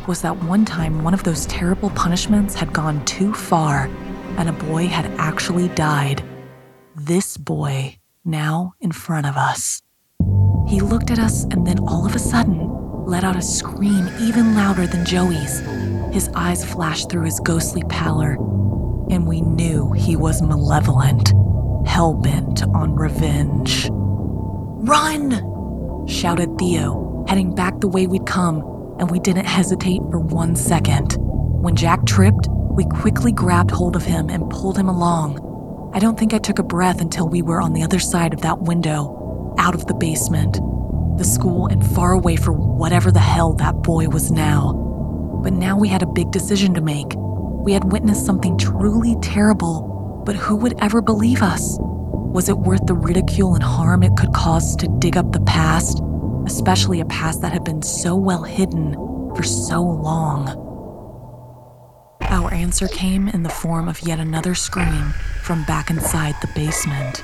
was 0.08 0.20
that 0.22 0.42
one 0.42 0.64
time 0.64 1.04
one 1.04 1.14
of 1.14 1.22
those 1.22 1.46
terrible 1.46 1.90
punishments 1.90 2.56
had 2.56 2.72
gone 2.72 3.04
too 3.04 3.32
far 3.32 3.88
and 4.36 4.48
a 4.48 4.52
boy 4.52 4.88
had 4.88 5.06
actually 5.16 5.68
died 5.68 6.24
this 7.04 7.36
boy 7.36 7.98
now 8.24 8.72
in 8.80 8.90
front 8.90 9.26
of 9.26 9.36
us. 9.36 9.82
He 10.66 10.80
looked 10.80 11.10
at 11.10 11.18
us 11.18 11.44
and 11.44 11.66
then 11.66 11.78
all 11.80 12.06
of 12.06 12.14
a 12.14 12.18
sudden 12.18 12.70
let 13.04 13.24
out 13.24 13.36
a 13.36 13.42
scream 13.42 14.08
even 14.20 14.54
louder 14.54 14.86
than 14.86 15.04
Joey's. 15.04 15.60
His 16.12 16.30
eyes 16.34 16.64
flashed 16.64 17.10
through 17.10 17.24
his 17.24 17.40
ghostly 17.40 17.82
pallor, 17.90 18.34
and 19.10 19.26
we 19.26 19.42
knew 19.42 19.92
he 19.92 20.16
was 20.16 20.40
malevolent, 20.40 21.34
hell 21.86 22.14
bent 22.14 22.62
on 22.62 22.94
revenge. 22.94 23.88
Run! 23.90 26.06
shouted 26.06 26.56
Theo, 26.58 27.24
heading 27.28 27.54
back 27.54 27.80
the 27.80 27.88
way 27.88 28.06
we'd 28.06 28.26
come, 28.26 28.60
and 28.98 29.10
we 29.10 29.18
didn't 29.18 29.46
hesitate 29.46 30.00
for 30.10 30.18
one 30.18 30.56
second. 30.56 31.16
When 31.18 31.76
Jack 31.76 32.06
tripped, 32.06 32.48
we 32.50 32.86
quickly 32.86 33.32
grabbed 33.32 33.70
hold 33.70 33.96
of 33.96 34.04
him 34.04 34.30
and 34.30 34.48
pulled 34.48 34.78
him 34.78 34.88
along. 34.88 35.53
I 35.94 36.00
don't 36.00 36.18
think 36.18 36.34
I 36.34 36.38
took 36.38 36.58
a 36.58 36.64
breath 36.64 37.00
until 37.00 37.28
we 37.28 37.40
were 37.40 37.60
on 37.60 37.72
the 37.72 37.84
other 37.84 38.00
side 38.00 38.34
of 38.34 38.40
that 38.40 38.62
window, 38.62 39.54
out 39.58 39.76
of 39.76 39.86
the 39.86 39.94
basement, 39.94 40.54
the 41.16 41.24
school, 41.24 41.68
and 41.68 41.86
far 41.86 42.10
away 42.10 42.34
from 42.34 42.56
whatever 42.76 43.12
the 43.12 43.20
hell 43.20 43.52
that 43.52 43.80
boy 43.80 44.08
was 44.08 44.32
now. 44.32 44.72
But 45.44 45.52
now 45.52 45.78
we 45.78 45.86
had 45.86 46.02
a 46.02 46.06
big 46.06 46.32
decision 46.32 46.74
to 46.74 46.80
make. 46.80 47.12
We 47.14 47.72
had 47.72 47.92
witnessed 47.92 48.26
something 48.26 48.58
truly 48.58 49.14
terrible, 49.22 50.22
but 50.26 50.34
who 50.34 50.56
would 50.56 50.74
ever 50.82 51.00
believe 51.00 51.42
us? 51.42 51.78
Was 51.78 52.48
it 52.48 52.58
worth 52.58 52.84
the 52.86 52.94
ridicule 52.94 53.54
and 53.54 53.62
harm 53.62 54.02
it 54.02 54.16
could 54.16 54.32
cause 54.32 54.74
to 54.78 54.88
dig 54.98 55.16
up 55.16 55.30
the 55.30 55.42
past, 55.42 56.02
especially 56.44 56.98
a 56.98 57.04
past 57.04 57.40
that 57.42 57.52
had 57.52 57.62
been 57.62 57.82
so 57.82 58.16
well 58.16 58.42
hidden 58.42 58.94
for 59.36 59.44
so 59.44 59.80
long? 59.80 60.63
Our 62.34 62.52
answer 62.52 62.88
came 62.88 63.28
in 63.28 63.44
the 63.44 63.48
form 63.48 63.88
of 63.88 64.02
yet 64.02 64.18
another 64.18 64.56
scream 64.56 65.14
from 65.44 65.62
back 65.66 65.88
inside 65.88 66.34
the 66.40 66.50
basement. 66.52 67.18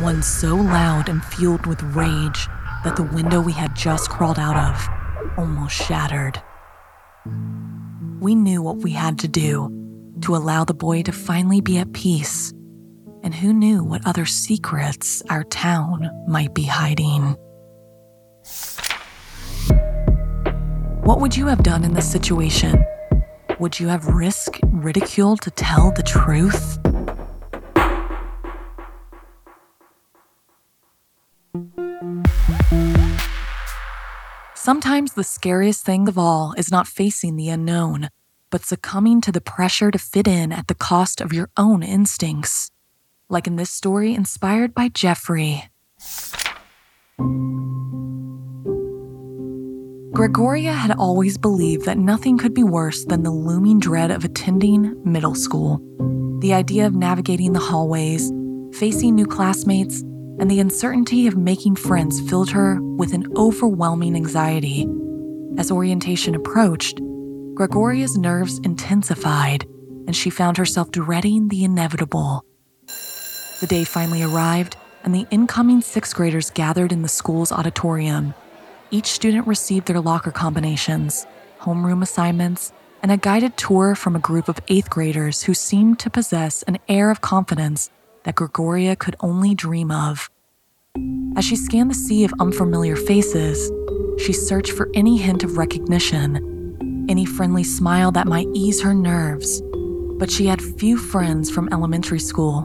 One 0.00 0.22
so 0.22 0.54
loud 0.54 1.08
and 1.08 1.24
fueled 1.24 1.64
with 1.64 1.82
rage 1.82 2.46
that 2.84 2.94
the 2.94 3.04
window 3.04 3.40
we 3.40 3.52
had 3.52 3.74
just 3.74 4.10
crawled 4.10 4.38
out 4.38 4.54
of 4.54 5.38
almost 5.38 5.74
shattered. 5.74 6.42
We 8.20 8.34
knew 8.34 8.60
what 8.60 8.76
we 8.76 8.90
had 8.90 9.18
to 9.20 9.28
do 9.28 9.70
to 10.20 10.36
allow 10.36 10.66
the 10.66 10.74
boy 10.74 11.04
to 11.04 11.12
finally 11.12 11.62
be 11.62 11.78
at 11.78 11.94
peace. 11.94 12.52
And 13.22 13.34
who 13.34 13.54
knew 13.54 13.82
what 13.82 14.06
other 14.06 14.26
secrets 14.26 15.22
our 15.30 15.44
town 15.44 16.10
might 16.28 16.52
be 16.52 16.64
hiding? 16.64 17.34
What 21.02 21.20
would 21.22 21.34
you 21.34 21.46
have 21.46 21.62
done 21.62 21.82
in 21.82 21.94
this 21.94 22.12
situation? 22.12 22.84
Would 23.60 23.78
you 23.78 23.86
have 23.86 24.08
risked 24.08 24.58
ridicule 24.64 25.36
to 25.36 25.50
tell 25.50 25.92
the 25.92 26.02
truth? 26.02 26.78
Sometimes 34.56 35.12
the 35.12 35.22
scariest 35.22 35.84
thing 35.84 36.08
of 36.08 36.18
all 36.18 36.52
is 36.56 36.72
not 36.72 36.88
facing 36.88 37.36
the 37.36 37.48
unknown, 37.48 38.08
but 38.50 38.64
succumbing 38.64 39.20
to 39.20 39.30
the 39.30 39.40
pressure 39.40 39.92
to 39.92 39.98
fit 39.98 40.26
in 40.26 40.50
at 40.50 40.66
the 40.66 40.74
cost 40.74 41.20
of 41.20 41.32
your 41.32 41.48
own 41.56 41.84
instincts. 41.84 42.72
Like 43.28 43.46
in 43.46 43.54
this 43.54 43.70
story 43.70 44.14
inspired 44.14 44.74
by 44.74 44.88
Jeffrey. 44.88 45.70
Gregoria 50.14 50.72
had 50.72 50.92
always 50.92 51.36
believed 51.36 51.86
that 51.86 51.98
nothing 51.98 52.38
could 52.38 52.54
be 52.54 52.62
worse 52.62 53.04
than 53.06 53.24
the 53.24 53.32
looming 53.32 53.80
dread 53.80 54.12
of 54.12 54.24
attending 54.24 54.94
middle 55.04 55.34
school. 55.34 55.80
The 56.40 56.54
idea 56.54 56.86
of 56.86 56.94
navigating 56.94 57.52
the 57.52 57.58
hallways, 57.58 58.30
facing 58.78 59.16
new 59.16 59.26
classmates, 59.26 60.02
and 60.38 60.48
the 60.48 60.60
uncertainty 60.60 61.26
of 61.26 61.36
making 61.36 61.74
friends 61.74 62.20
filled 62.30 62.50
her 62.50 62.80
with 62.80 63.12
an 63.12 63.26
overwhelming 63.36 64.14
anxiety. 64.14 64.86
As 65.58 65.72
orientation 65.72 66.36
approached, 66.36 67.00
Gregoria's 67.54 68.16
nerves 68.16 68.60
intensified, 68.60 69.64
and 70.06 70.14
she 70.14 70.30
found 70.30 70.56
herself 70.58 70.92
dreading 70.92 71.48
the 71.48 71.64
inevitable. 71.64 72.44
The 73.58 73.66
day 73.68 73.82
finally 73.82 74.22
arrived, 74.22 74.76
and 75.02 75.12
the 75.12 75.26
incoming 75.32 75.80
sixth 75.80 76.14
graders 76.14 76.50
gathered 76.50 76.92
in 76.92 77.02
the 77.02 77.08
school's 77.08 77.50
auditorium. 77.50 78.32
Each 78.94 79.08
student 79.08 79.48
received 79.48 79.88
their 79.88 80.00
locker 80.00 80.30
combinations, 80.30 81.26
homeroom 81.58 82.00
assignments, 82.00 82.72
and 83.02 83.10
a 83.10 83.16
guided 83.16 83.56
tour 83.56 83.96
from 83.96 84.14
a 84.14 84.20
group 84.20 84.48
of 84.48 84.60
eighth 84.68 84.88
graders 84.88 85.42
who 85.42 85.52
seemed 85.52 85.98
to 85.98 86.10
possess 86.10 86.62
an 86.62 86.78
air 86.88 87.10
of 87.10 87.20
confidence 87.20 87.90
that 88.22 88.36
Gregoria 88.36 88.94
could 88.94 89.16
only 89.18 89.52
dream 89.52 89.90
of. 89.90 90.30
As 91.36 91.44
she 91.44 91.56
scanned 91.56 91.90
the 91.90 91.94
sea 91.94 92.24
of 92.24 92.32
unfamiliar 92.38 92.94
faces, 92.94 93.68
she 94.24 94.32
searched 94.32 94.70
for 94.70 94.88
any 94.94 95.16
hint 95.16 95.42
of 95.42 95.58
recognition, 95.58 97.06
any 97.08 97.24
friendly 97.24 97.64
smile 97.64 98.12
that 98.12 98.28
might 98.28 98.46
ease 98.54 98.80
her 98.80 98.94
nerves. 98.94 99.60
But 100.20 100.30
she 100.30 100.46
had 100.46 100.62
few 100.62 100.98
friends 100.98 101.50
from 101.50 101.68
elementary 101.72 102.20
school, 102.20 102.60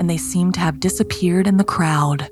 and 0.00 0.10
they 0.10 0.16
seemed 0.16 0.54
to 0.54 0.60
have 0.60 0.80
disappeared 0.80 1.46
in 1.46 1.58
the 1.58 1.62
crowd. 1.62 2.28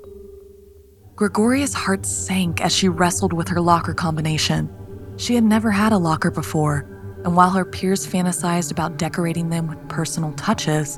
Gregoria's 1.19 1.73
heart 1.73 2.05
sank 2.05 2.61
as 2.61 2.73
she 2.73 2.87
wrestled 2.87 3.33
with 3.33 3.49
her 3.49 3.59
locker 3.59 3.93
combination. 3.93 4.73
She 5.17 5.35
had 5.35 5.43
never 5.43 5.69
had 5.69 5.91
a 5.91 5.97
locker 5.97 6.31
before, 6.31 6.85
and 7.25 7.35
while 7.35 7.49
her 7.49 7.65
peers 7.65 8.07
fantasized 8.07 8.71
about 8.71 8.95
decorating 8.95 9.49
them 9.49 9.67
with 9.67 9.89
personal 9.89 10.31
touches, 10.35 10.97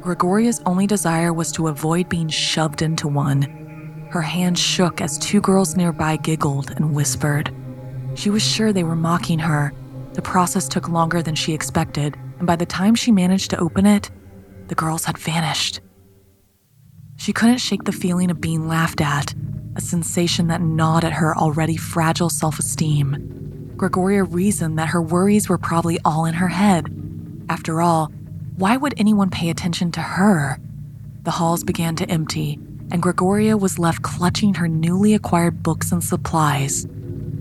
Gregoria's 0.00 0.60
only 0.66 0.88
desire 0.88 1.32
was 1.32 1.52
to 1.52 1.68
avoid 1.68 2.08
being 2.08 2.28
shoved 2.28 2.82
into 2.82 3.06
one. 3.06 3.42
Her 4.10 4.22
hand 4.22 4.58
shook 4.58 5.00
as 5.00 5.18
two 5.18 5.40
girls 5.40 5.76
nearby 5.76 6.16
giggled 6.16 6.72
and 6.72 6.92
whispered. 6.92 7.54
She 8.16 8.28
was 8.28 8.42
sure 8.42 8.72
they 8.72 8.82
were 8.82 8.96
mocking 8.96 9.38
her. 9.38 9.72
The 10.14 10.22
process 10.22 10.66
took 10.66 10.88
longer 10.88 11.22
than 11.22 11.36
she 11.36 11.52
expected, 11.52 12.16
and 12.38 12.46
by 12.48 12.56
the 12.56 12.66
time 12.66 12.96
she 12.96 13.12
managed 13.12 13.50
to 13.50 13.60
open 13.60 13.86
it, 13.86 14.10
the 14.66 14.74
girls 14.74 15.04
had 15.04 15.16
vanished. 15.16 15.80
She 17.18 17.32
couldn't 17.32 17.58
shake 17.58 17.84
the 17.84 17.92
feeling 17.92 18.32
of 18.32 18.40
being 18.40 18.66
laughed 18.66 19.00
at, 19.00 19.32
a 19.80 19.82
sensation 19.82 20.48
that 20.48 20.60
gnawed 20.60 21.04
at 21.04 21.14
her 21.14 21.36
already 21.36 21.76
fragile 21.76 22.28
self 22.28 22.58
esteem. 22.58 23.72
Gregoria 23.76 24.24
reasoned 24.24 24.78
that 24.78 24.90
her 24.90 25.00
worries 25.00 25.48
were 25.48 25.56
probably 25.56 25.98
all 26.04 26.26
in 26.26 26.34
her 26.34 26.48
head. 26.48 26.86
After 27.48 27.80
all, 27.80 28.12
why 28.56 28.76
would 28.76 28.92
anyone 28.98 29.30
pay 29.30 29.48
attention 29.48 29.90
to 29.92 30.00
her? 30.00 30.58
The 31.22 31.30
halls 31.30 31.64
began 31.64 31.96
to 31.96 32.10
empty, 32.10 32.58
and 32.90 33.00
Gregoria 33.00 33.56
was 33.56 33.78
left 33.78 34.02
clutching 34.02 34.54
her 34.54 34.68
newly 34.68 35.14
acquired 35.14 35.62
books 35.62 35.92
and 35.92 36.04
supplies. 36.04 36.86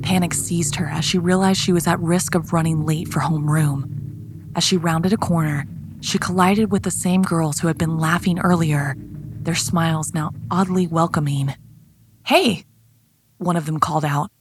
Panic 0.02 0.34
seized 0.34 0.76
her 0.76 0.88
as 0.88 1.04
she 1.04 1.20
realized 1.20 1.60
she 1.60 1.74
was 1.74 1.88
at 1.88 2.00
risk 2.00 2.36
of 2.36 2.54
running 2.54 2.86
late 2.86 3.10
for 3.10 3.20
homeroom. 3.20 4.56
As 4.56 4.64
she 4.64 4.78
rounded 4.78 5.12
a 5.12 5.18
corner, 5.18 5.66
she 6.00 6.18
collided 6.18 6.72
with 6.72 6.84
the 6.84 6.92
same 6.92 7.22
girls 7.22 7.60
who 7.60 7.68
had 7.68 7.78
been 7.78 7.98
laughing 7.98 8.40
earlier, 8.40 8.96
their 8.98 9.56
smiles 9.56 10.14
now 10.14 10.32
oddly 10.50 10.88
welcoming. 10.88 11.54
Hey, 12.26 12.64
one 13.38 13.58
of 13.58 13.66
them 13.66 13.80
called 13.80 14.06
out, 14.06 14.32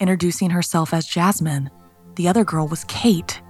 introducing 0.00 0.50
herself 0.50 0.92
as 0.92 1.06
Jasmine. 1.06 1.70
The 2.16 2.28
other 2.28 2.44
girl 2.44 2.66
was 2.66 2.84
Kate. 2.84 3.40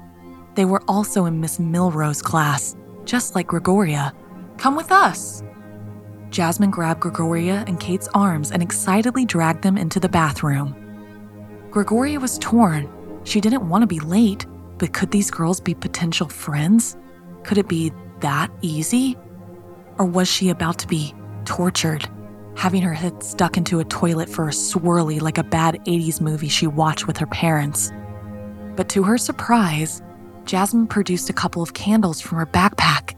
They 0.54 0.64
were 0.64 0.82
also 0.86 1.24
in 1.24 1.40
Miss 1.40 1.58
Milrose's 1.58 2.22
class, 2.22 2.76
just 3.04 3.34
like 3.34 3.46
Gregoria. 3.46 4.12
Come 4.58 4.76
with 4.76 4.92
us. 4.92 5.42
Jasmine 6.30 6.70
grabbed 6.70 7.00
Gregoria 7.00 7.64
and 7.66 7.80
Kate's 7.80 8.08
arms 8.14 8.52
and 8.52 8.62
excitedly 8.62 9.24
dragged 9.24 9.62
them 9.62 9.78
into 9.78 9.98
the 9.98 10.08
bathroom. 10.08 10.76
Gregoria 11.70 12.20
was 12.20 12.38
torn. 12.38 12.88
She 13.24 13.40
didn't 13.40 13.68
want 13.68 13.82
to 13.82 13.86
be 13.86 14.00
late, 14.00 14.46
but 14.78 14.92
could 14.92 15.10
these 15.10 15.30
girls 15.30 15.60
be 15.60 15.74
potential 15.74 16.28
friends? 16.28 16.96
Could 17.44 17.58
it 17.58 17.68
be 17.68 17.92
that 18.20 18.50
easy? 18.60 19.16
Or 19.98 20.04
was 20.04 20.28
she 20.28 20.50
about 20.50 20.78
to 20.80 20.86
be 20.86 21.14
tortured, 21.44 22.08
having 22.56 22.82
her 22.82 22.92
head 22.92 23.22
stuck 23.22 23.56
into 23.56 23.80
a 23.80 23.84
toilet 23.84 24.28
for 24.28 24.48
a 24.48 24.52
swirly 24.52 25.20
like 25.20 25.38
a 25.38 25.44
bad 25.44 25.76
80s 25.86 26.20
movie 26.20 26.48
she 26.48 26.66
watched 26.66 27.06
with 27.06 27.16
her 27.16 27.26
parents? 27.26 27.92
But 28.76 28.88
to 28.90 29.02
her 29.02 29.18
surprise, 29.18 30.02
Jasmine 30.44 30.86
produced 30.86 31.30
a 31.30 31.34
couple 31.34 31.62
of 31.62 31.74
candles 31.74 32.20
from 32.20 32.38
her 32.38 32.46
backpack, 32.46 33.14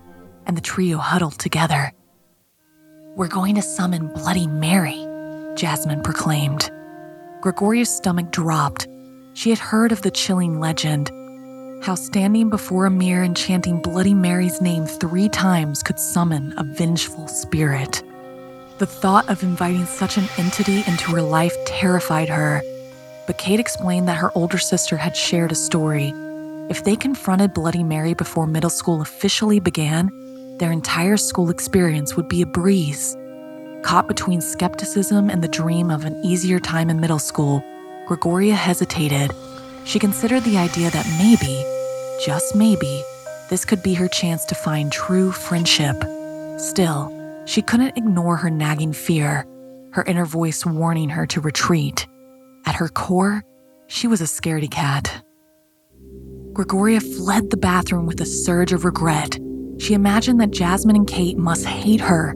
and 0.47 0.57
the 0.57 0.61
trio 0.61 0.99
huddled 0.99 1.39
together. 1.39 1.93
We're 3.17 3.29
going 3.29 3.55
to 3.57 3.63
summon 3.63 4.09
Bloody 4.09 4.47
Mary, 4.47 5.07
Jasmine 5.55 6.03
proclaimed. 6.03 6.71
Gregoria's 7.41 7.95
stomach 7.95 8.31
dropped. 8.31 8.89
She 9.35 9.51
had 9.51 9.59
heard 9.59 9.93
of 9.93 10.03
the 10.03 10.11
chilling 10.11 10.61
legend 10.61 11.11
how 11.83 11.97
standing 11.97 12.49
before 12.49 12.87
a 12.87 12.91
mirror 12.91 13.25
and 13.25 13.37
chanting 13.37 13.83
Bloody 13.83 14.15
Mary's 14.15 14.61
name 14.61 14.87
three 14.87 15.29
times 15.29 15.83
could 15.83 15.99
summon 15.99 16.55
a 16.57 16.63
vengeful 16.63 17.27
spirit. 17.27 18.05
The 18.83 18.87
thought 18.87 19.29
of 19.29 19.45
inviting 19.45 19.87
such 19.87 20.17
an 20.17 20.25
entity 20.39 20.83
into 20.89 21.13
her 21.13 21.23
life 21.23 21.55
terrified 21.67 22.29
her, 22.29 22.65
but 23.29 23.39
Kate 23.39 23.61
explained 23.61 24.09
that 24.09 24.17
her 24.17 24.33
older 24.35 24.59
sister 24.59 24.97
had 24.97 25.17
shared 25.17 25.53
a 25.53 25.55
story. 25.55 26.13
If 26.69 26.83
they 26.83 26.97
confronted 26.97 27.55
Bloody 27.55 27.85
Mary 27.85 28.15
before 28.15 28.49
middle 28.49 28.71
school 28.71 29.01
officially 29.01 29.61
began, 29.61 30.11
their 30.59 30.73
entire 30.73 31.17
school 31.17 31.49
experience 31.49 32.17
would 32.17 32.29
be 32.29 32.43
a 32.43 32.47
breeze. 32.47 33.17
Caught 33.85 34.09
between 34.09 34.41
skepticism 34.41 35.31
and 35.31 35.45
the 35.45 35.55
dream 35.63 35.89
of 35.89 36.05
an 36.05 36.21
easier 36.25 36.59
time 36.59 36.91
in 36.91 36.99
middle 36.99 37.21
school, 37.21 37.63
Gregoria 38.09 38.57
hesitated. 38.57 39.31
She 39.85 40.01
considered 40.01 40.43
the 40.43 40.59
idea 40.59 40.91
that 40.91 41.07
maybe, 41.19 41.65
just 42.27 42.57
maybe, 42.57 43.05
this 43.49 43.65
could 43.65 43.85
be 43.85 43.95
her 43.95 44.09
chance 44.09 44.45
to 44.47 44.57
find 44.57 44.91
true 44.91 45.31
friendship. 45.31 46.03
Still, 46.59 47.13
she 47.45 47.63
couldn't 47.63 47.97
ignore 47.97 48.37
her 48.37 48.51
nagging 48.51 48.93
fear, 48.93 49.47
her 49.93 50.05
inner 50.05 50.25
voice 50.25 50.65
warning 50.65 51.09
her 51.09 51.27
to 51.27 51.41
retreat. 51.41 52.07
At 52.67 52.77
her 52.77 52.89
core, 52.89 53.43
she 53.89 54.07
was 54.07 54.21
a 54.21 54.25
scaredy 54.25 54.71
cat. 54.71 55.25
Gregoria 56.53 57.01
fled 57.01 57.51
the 57.51 57.57
bathroom 57.57 58.07
with 58.07 58.21
a 58.21 58.27
surge 58.27 58.73
of 58.73 58.85
regret. 58.85 59.39
She 59.79 59.95
imagined 59.95 60.41
that 60.41 60.51
Jasmine 60.51 60.97
and 60.97 61.07
Kate 61.09 61.37
must 61.37 61.65
hate 61.65 62.01
her. 62.01 62.35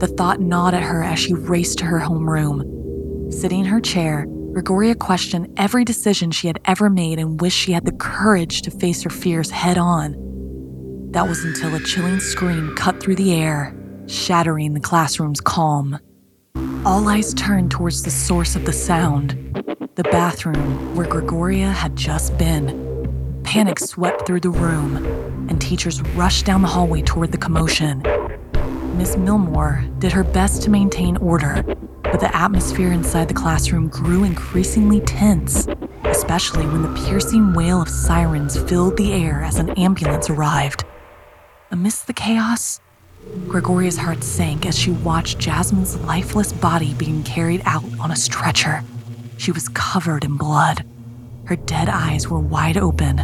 The 0.00 0.06
thought 0.06 0.40
gnawed 0.40 0.74
at 0.74 0.82
her 0.82 1.02
as 1.02 1.18
she 1.18 1.34
raced 1.34 1.78
to 1.78 1.84
her 1.84 2.00
homeroom. 2.00 3.32
Sitting 3.32 3.60
in 3.60 3.66
her 3.66 3.80
chair, 3.80 4.26
Gregoria 4.52 4.94
questioned 4.94 5.52
every 5.58 5.84
decision 5.84 6.30
she 6.30 6.46
had 6.46 6.58
ever 6.64 6.88
made 6.88 7.18
and 7.18 7.40
wished 7.40 7.58
she 7.58 7.72
had 7.72 7.84
the 7.84 7.92
courage 7.92 8.62
to 8.62 8.70
face 8.70 9.02
her 9.02 9.10
fears 9.10 9.50
head 9.50 9.76
on. 9.76 10.16
That 11.12 11.28
was 11.28 11.44
until 11.44 11.74
a 11.74 11.80
chilling 11.80 12.20
scream 12.20 12.74
cut 12.74 13.00
through 13.00 13.16
the 13.16 13.34
air, 13.34 13.74
shattering 14.08 14.74
the 14.74 14.80
classroom's 14.80 15.40
calm. 15.40 15.98
All 16.84 17.08
eyes 17.08 17.34
turned 17.34 17.70
towards 17.70 18.02
the 18.02 18.10
source 18.10 18.56
of 18.56 18.64
the 18.64 18.72
sound 18.72 19.48
the 19.98 20.04
bathroom 20.04 20.94
where 20.94 21.08
Gregoria 21.08 21.72
had 21.72 21.96
just 21.96 22.38
been. 22.38 23.42
Panic 23.42 23.80
swept 23.80 24.24
through 24.24 24.38
the 24.38 24.48
room, 24.48 24.96
and 25.48 25.60
teachers 25.60 26.00
rushed 26.14 26.46
down 26.46 26.62
the 26.62 26.68
hallway 26.68 27.02
toward 27.02 27.32
the 27.32 27.36
commotion. 27.36 28.00
Miss 28.96 29.16
Milmore 29.16 29.82
did 29.98 30.12
her 30.12 30.22
best 30.22 30.62
to 30.62 30.70
maintain 30.70 31.16
order, 31.16 31.64
but 32.04 32.20
the 32.20 32.30
atmosphere 32.32 32.92
inside 32.92 33.26
the 33.26 33.34
classroom 33.34 33.88
grew 33.88 34.22
increasingly 34.22 35.00
tense, 35.00 35.66
especially 36.04 36.64
when 36.68 36.82
the 36.82 37.02
piercing 37.04 37.52
wail 37.54 37.82
of 37.82 37.88
sirens 37.88 38.56
filled 38.56 38.96
the 38.96 39.12
air 39.12 39.42
as 39.42 39.58
an 39.58 39.70
ambulance 39.70 40.30
arrived. 40.30 40.84
Amidst 41.72 42.06
the 42.06 42.12
chaos, 42.12 42.80
Gregoria's 43.46 43.96
heart 43.96 44.22
sank 44.22 44.66
as 44.66 44.78
she 44.78 44.90
watched 44.90 45.38
Jasmine's 45.38 45.96
lifeless 46.00 46.52
body 46.52 46.94
being 46.94 47.22
carried 47.22 47.62
out 47.64 47.84
on 47.98 48.10
a 48.10 48.16
stretcher. 48.16 48.82
She 49.36 49.52
was 49.52 49.68
covered 49.68 50.24
in 50.24 50.36
blood. 50.36 50.84
Her 51.44 51.56
dead 51.56 51.88
eyes 51.88 52.28
were 52.28 52.40
wide 52.40 52.76
open, 52.76 53.18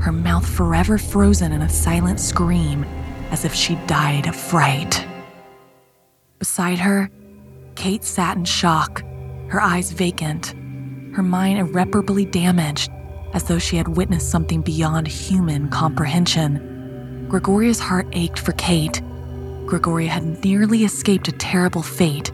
her 0.00 0.12
mouth 0.12 0.48
forever 0.48 0.98
frozen 0.98 1.52
in 1.52 1.62
a 1.62 1.68
silent 1.68 2.20
scream 2.20 2.84
as 3.30 3.44
if 3.44 3.54
she 3.54 3.74
died 3.86 4.26
of 4.26 4.36
fright. 4.36 5.06
Beside 6.38 6.78
her, 6.78 7.10
Kate 7.74 8.04
sat 8.04 8.36
in 8.36 8.44
shock, 8.44 9.02
her 9.48 9.60
eyes 9.60 9.92
vacant, 9.92 10.54
her 11.14 11.22
mind 11.22 11.58
irreparably 11.58 12.24
damaged, 12.24 12.90
as 13.32 13.44
though 13.44 13.58
she 13.58 13.76
had 13.76 13.96
witnessed 13.96 14.30
something 14.30 14.62
beyond 14.62 15.06
human 15.06 15.68
comprehension. 15.68 17.26
Gregoria's 17.28 17.80
heart 17.80 18.06
ached 18.12 18.38
for 18.38 18.52
Kate. 18.52 19.02
Gregoria 19.66 20.08
had 20.08 20.44
nearly 20.44 20.84
escaped 20.84 21.26
a 21.26 21.32
terrible 21.32 21.82
fate, 21.82 22.32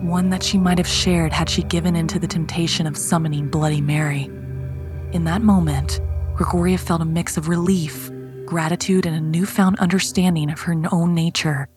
one 0.00 0.30
that 0.30 0.44
she 0.44 0.56
might 0.56 0.78
have 0.78 0.86
shared 0.86 1.32
had 1.32 1.50
she 1.50 1.64
given 1.64 1.96
in 1.96 2.06
to 2.06 2.20
the 2.20 2.26
temptation 2.26 2.86
of 2.86 2.96
summoning 2.96 3.48
Bloody 3.48 3.80
Mary. 3.80 4.30
In 5.12 5.24
that 5.24 5.42
moment, 5.42 6.00
Gregoria 6.36 6.78
felt 6.78 7.02
a 7.02 7.04
mix 7.04 7.36
of 7.36 7.48
relief, 7.48 8.12
gratitude, 8.46 9.06
and 9.06 9.16
a 9.16 9.20
newfound 9.20 9.80
understanding 9.80 10.50
of 10.52 10.60
her 10.60 10.80
own 10.92 11.14
nature. 11.14 11.68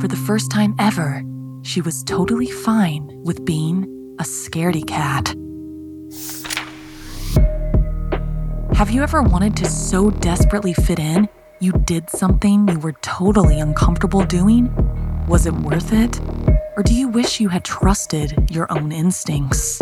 For 0.00 0.08
the 0.08 0.22
first 0.26 0.50
time 0.50 0.74
ever, 0.78 1.22
she 1.62 1.80
was 1.80 2.04
totally 2.04 2.50
fine 2.50 3.08
with 3.24 3.46
being 3.46 4.16
a 4.18 4.24
scaredy 4.24 4.86
cat. 4.86 5.34
Have 8.76 8.90
you 8.90 9.02
ever 9.02 9.22
wanted 9.22 9.56
to 9.56 9.66
so 9.66 10.10
desperately 10.10 10.74
fit 10.74 10.98
in 10.98 11.28
you 11.62 11.72
did 11.84 12.10
something 12.10 12.66
you 12.66 12.78
were 12.80 12.94
totally 13.02 13.60
uncomfortable 13.60 14.24
doing? 14.24 14.74
Was 15.28 15.46
it 15.46 15.54
worth 15.54 15.92
it? 15.92 16.20
Or 16.76 16.82
do 16.82 16.92
you 16.92 17.06
wish 17.06 17.38
you 17.38 17.48
had 17.48 17.64
trusted 17.64 18.50
your 18.50 18.66
own 18.72 18.90
instincts? 18.90 19.80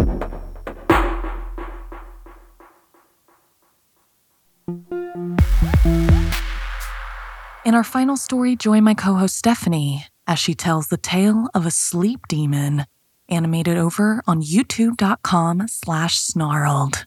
In 7.65 7.75
our 7.75 7.85
final 7.85 8.19
story, 8.19 8.57
join 8.57 8.85
my 8.85 8.95
co 8.95 9.15
host 9.15 9.37
Stephanie 9.37 10.05
as 10.27 10.39
she 10.39 10.55
tells 10.55 10.89
the 10.89 10.99
tale 10.99 11.49
of 11.55 11.65
a 11.65 11.71
sleep 11.71 12.29
demon, 12.29 12.85
animated 13.29 13.79
over 13.79 14.23
on 14.27 14.43
youtube.com 14.43 15.67
slash 15.67 16.19
snarled. 16.19 17.07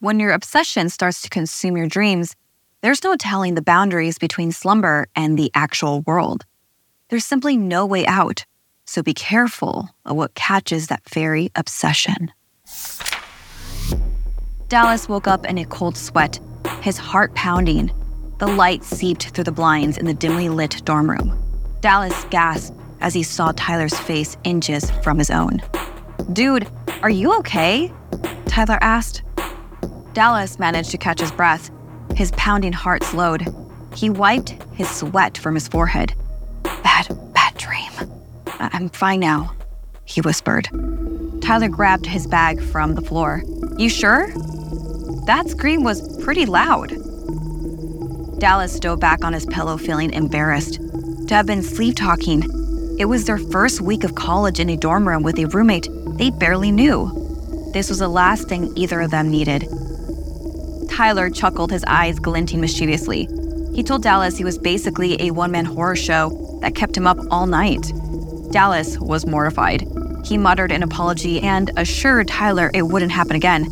When 0.00 0.18
your 0.18 0.32
obsession 0.32 0.88
starts 0.88 1.22
to 1.22 1.28
consume 1.28 1.76
your 1.76 1.86
dreams, 1.86 2.34
there's 2.82 3.04
no 3.04 3.16
telling 3.16 3.54
the 3.54 3.62
boundaries 3.62 4.18
between 4.18 4.50
slumber 4.50 5.06
and 5.14 5.38
the 5.38 5.50
actual 5.54 6.00
world. 6.00 6.44
There's 7.08 7.24
simply 7.24 7.56
no 7.56 7.86
way 7.86 8.04
out, 8.06 8.44
so 8.84 9.02
be 9.02 9.14
careful 9.14 9.88
of 10.04 10.16
what 10.16 10.34
catches 10.34 10.88
that 10.88 11.08
fairy 11.08 11.50
obsession. 11.54 12.32
Dallas 14.68 15.08
woke 15.08 15.28
up 15.28 15.46
in 15.46 15.58
a 15.58 15.64
cold 15.66 15.96
sweat, 15.96 16.40
his 16.80 16.98
heart 16.98 17.34
pounding. 17.34 17.92
The 18.38 18.48
light 18.48 18.82
seeped 18.82 19.28
through 19.28 19.44
the 19.44 19.52
blinds 19.52 19.96
in 19.96 20.06
the 20.06 20.14
dimly 20.14 20.48
lit 20.48 20.82
dorm 20.84 21.08
room. 21.08 21.38
Dallas 21.80 22.24
gasped 22.30 22.76
as 23.00 23.14
he 23.14 23.22
saw 23.22 23.52
Tyler's 23.52 23.98
face 24.00 24.36
inches 24.42 24.90
from 25.02 25.18
his 25.18 25.30
own. 25.30 25.62
Dude, 26.32 26.66
are 27.02 27.10
you 27.10 27.36
okay? 27.38 27.92
Tyler 28.46 28.78
asked. 28.80 29.22
Dallas 30.14 30.58
managed 30.58 30.90
to 30.90 30.98
catch 30.98 31.20
his 31.20 31.30
breath. 31.30 31.70
His 32.16 32.30
pounding 32.32 32.72
heart 32.72 33.02
slowed. 33.04 33.46
He 33.94 34.10
wiped 34.10 34.50
his 34.74 34.88
sweat 34.90 35.36
from 35.38 35.54
his 35.54 35.68
forehead. 35.68 36.14
Bad, 36.62 37.08
bad 37.34 37.56
dream. 37.56 37.90
I- 38.46 38.70
I'm 38.72 38.88
fine 38.88 39.20
now, 39.20 39.52
he 40.04 40.20
whispered. 40.20 40.68
Tyler 41.42 41.68
grabbed 41.68 42.06
his 42.06 42.26
bag 42.26 42.62
from 42.62 42.94
the 42.94 43.02
floor. 43.02 43.42
You 43.76 43.88
sure? 43.88 44.28
That 45.26 45.48
scream 45.48 45.82
was 45.84 46.16
pretty 46.22 46.46
loud. 46.46 46.90
Dallas 48.38 48.78
dove 48.80 49.00
back 49.00 49.24
on 49.24 49.32
his 49.32 49.46
pillow, 49.46 49.76
feeling 49.76 50.12
embarrassed. 50.12 50.74
To 51.28 51.34
have 51.34 51.46
been 51.46 51.62
sleep 51.62 51.96
talking, 51.96 52.42
it 52.98 53.06
was 53.06 53.24
their 53.24 53.38
first 53.38 53.80
week 53.80 54.04
of 54.04 54.14
college 54.14 54.60
in 54.60 54.68
a 54.68 54.76
dorm 54.76 55.06
room 55.06 55.22
with 55.22 55.38
a 55.38 55.46
roommate 55.46 55.88
they 56.18 56.30
barely 56.30 56.70
knew. 56.72 57.10
This 57.72 57.88
was 57.88 58.00
the 58.00 58.08
last 58.08 58.48
thing 58.48 58.72
either 58.76 59.00
of 59.00 59.10
them 59.10 59.30
needed. 59.30 59.66
Tyler 60.92 61.30
chuckled, 61.30 61.70
his 61.70 61.84
eyes 61.86 62.18
glinting 62.18 62.60
mischievously. 62.60 63.26
He 63.74 63.82
told 63.82 64.02
Dallas 64.02 64.36
he 64.36 64.44
was 64.44 64.58
basically 64.58 65.20
a 65.22 65.30
one 65.30 65.50
man 65.50 65.64
horror 65.64 65.96
show 65.96 66.58
that 66.60 66.74
kept 66.74 66.96
him 66.96 67.06
up 67.06 67.18
all 67.30 67.46
night. 67.46 67.90
Dallas 68.50 68.98
was 68.98 69.24
mortified. 69.24 69.86
He 70.24 70.36
muttered 70.36 70.70
an 70.70 70.82
apology 70.82 71.40
and 71.40 71.70
assured 71.78 72.28
Tyler 72.28 72.70
it 72.74 72.82
wouldn't 72.82 73.10
happen 73.10 73.36
again. 73.36 73.66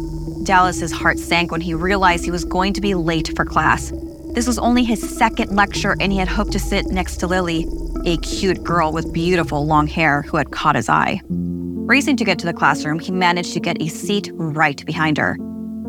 Dallas's 0.44 0.90
heart 0.90 1.18
sank 1.18 1.52
when 1.52 1.60
he 1.60 1.74
realized 1.74 2.24
he 2.24 2.30
was 2.30 2.46
going 2.46 2.72
to 2.72 2.80
be 2.80 2.94
late 2.94 3.36
for 3.36 3.44
class. 3.44 3.92
This 4.32 4.46
was 4.46 4.58
only 4.58 4.82
his 4.82 5.16
second 5.18 5.54
lecture, 5.54 5.96
and 6.00 6.12
he 6.12 6.18
had 6.18 6.28
hoped 6.28 6.52
to 6.52 6.58
sit 6.58 6.86
next 6.86 7.18
to 7.18 7.26
Lily, 7.26 7.66
a 8.06 8.16
cute 8.18 8.64
girl 8.64 8.92
with 8.92 9.12
beautiful 9.12 9.66
long 9.66 9.86
hair 9.86 10.22
who 10.22 10.38
had 10.38 10.52
caught 10.52 10.76
his 10.76 10.88
eye. 10.88 11.20
Racing 11.28 12.16
to 12.16 12.24
get 12.24 12.38
to 12.38 12.46
the 12.46 12.54
classroom, 12.54 12.98
he 12.98 13.12
managed 13.12 13.52
to 13.52 13.60
get 13.60 13.82
a 13.82 13.88
seat 13.88 14.30
right 14.34 14.84
behind 14.86 15.18
her. 15.18 15.36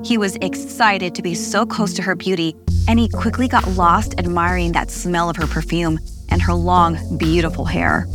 He 0.04 0.18
was 0.18 0.36
excited 0.38 1.14
to 1.16 1.22
be 1.22 1.36
so 1.36 1.66
close 1.66 1.94
to 1.94 2.02
her 2.02 2.16
beauty, 2.16 2.56
and 2.88 3.00
he 3.00 3.08
quickly 3.08 3.48
got 3.48 3.68
lost 3.70 4.16
admiring 4.18 4.72
that 4.72 4.90
smell 4.90 5.30
of 5.30 5.36
her 5.38 5.46
perfume 5.46 6.00
and 6.30 6.42
her 6.42 6.54
long, 6.54 7.18
beautiful 7.18 7.66
hair. 7.66 8.08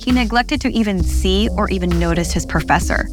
He 0.00 0.10
neglected 0.10 0.60
to 0.62 0.68
even 0.68 1.04
see 1.04 1.48
or 1.56 1.70
even 1.70 1.98
notice 2.00 2.32
his 2.32 2.44
professor. 2.44 3.08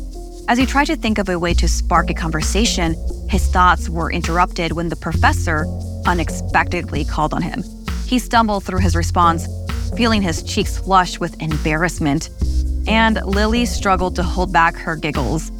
As 0.47 0.57
he 0.57 0.65
tried 0.65 0.87
to 0.87 0.95
think 0.95 1.19
of 1.19 1.29
a 1.29 1.37
way 1.37 1.53
to 1.53 1.67
spark 1.67 2.09
a 2.09 2.13
conversation, 2.15 2.95
his 3.29 3.47
thoughts 3.47 3.89
were 3.89 4.11
interrupted 4.11 4.71
when 4.71 4.89
the 4.89 4.95
professor 4.95 5.65
unexpectedly 6.07 7.05
called 7.05 7.33
on 7.33 7.43
him. 7.43 7.63
He 8.07 8.17
stumbled 8.19 8.63
through 8.63 8.79
his 8.79 8.95
response, 8.95 9.47
feeling 9.95 10.21
his 10.21 10.41
cheeks 10.41 10.79
flush 10.79 11.19
with 11.19 11.39
embarrassment, 11.41 12.29
and 12.87 13.21
Lily 13.23 13.65
struggled 13.65 14.15
to 14.15 14.23
hold 14.23 14.51
back 14.51 14.75
her 14.75 14.95
giggles. 14.95 15.51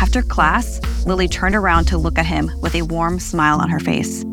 After 0.00 0.22
class, 0.22 0.80
Lily 1.04 1.28
turned 1.28 1.54
around 1.54 1.84
to 1.86 1.98
look 1.98 2.18
at 2.18 2.24
him 2.24 2.50
with 2.62 2.74
a 2.74 2.80
warm 2.82 3.18
smile 3.18 3.60
on 3.60 3.68
her 3.68 3.78
face. 3.78 4.24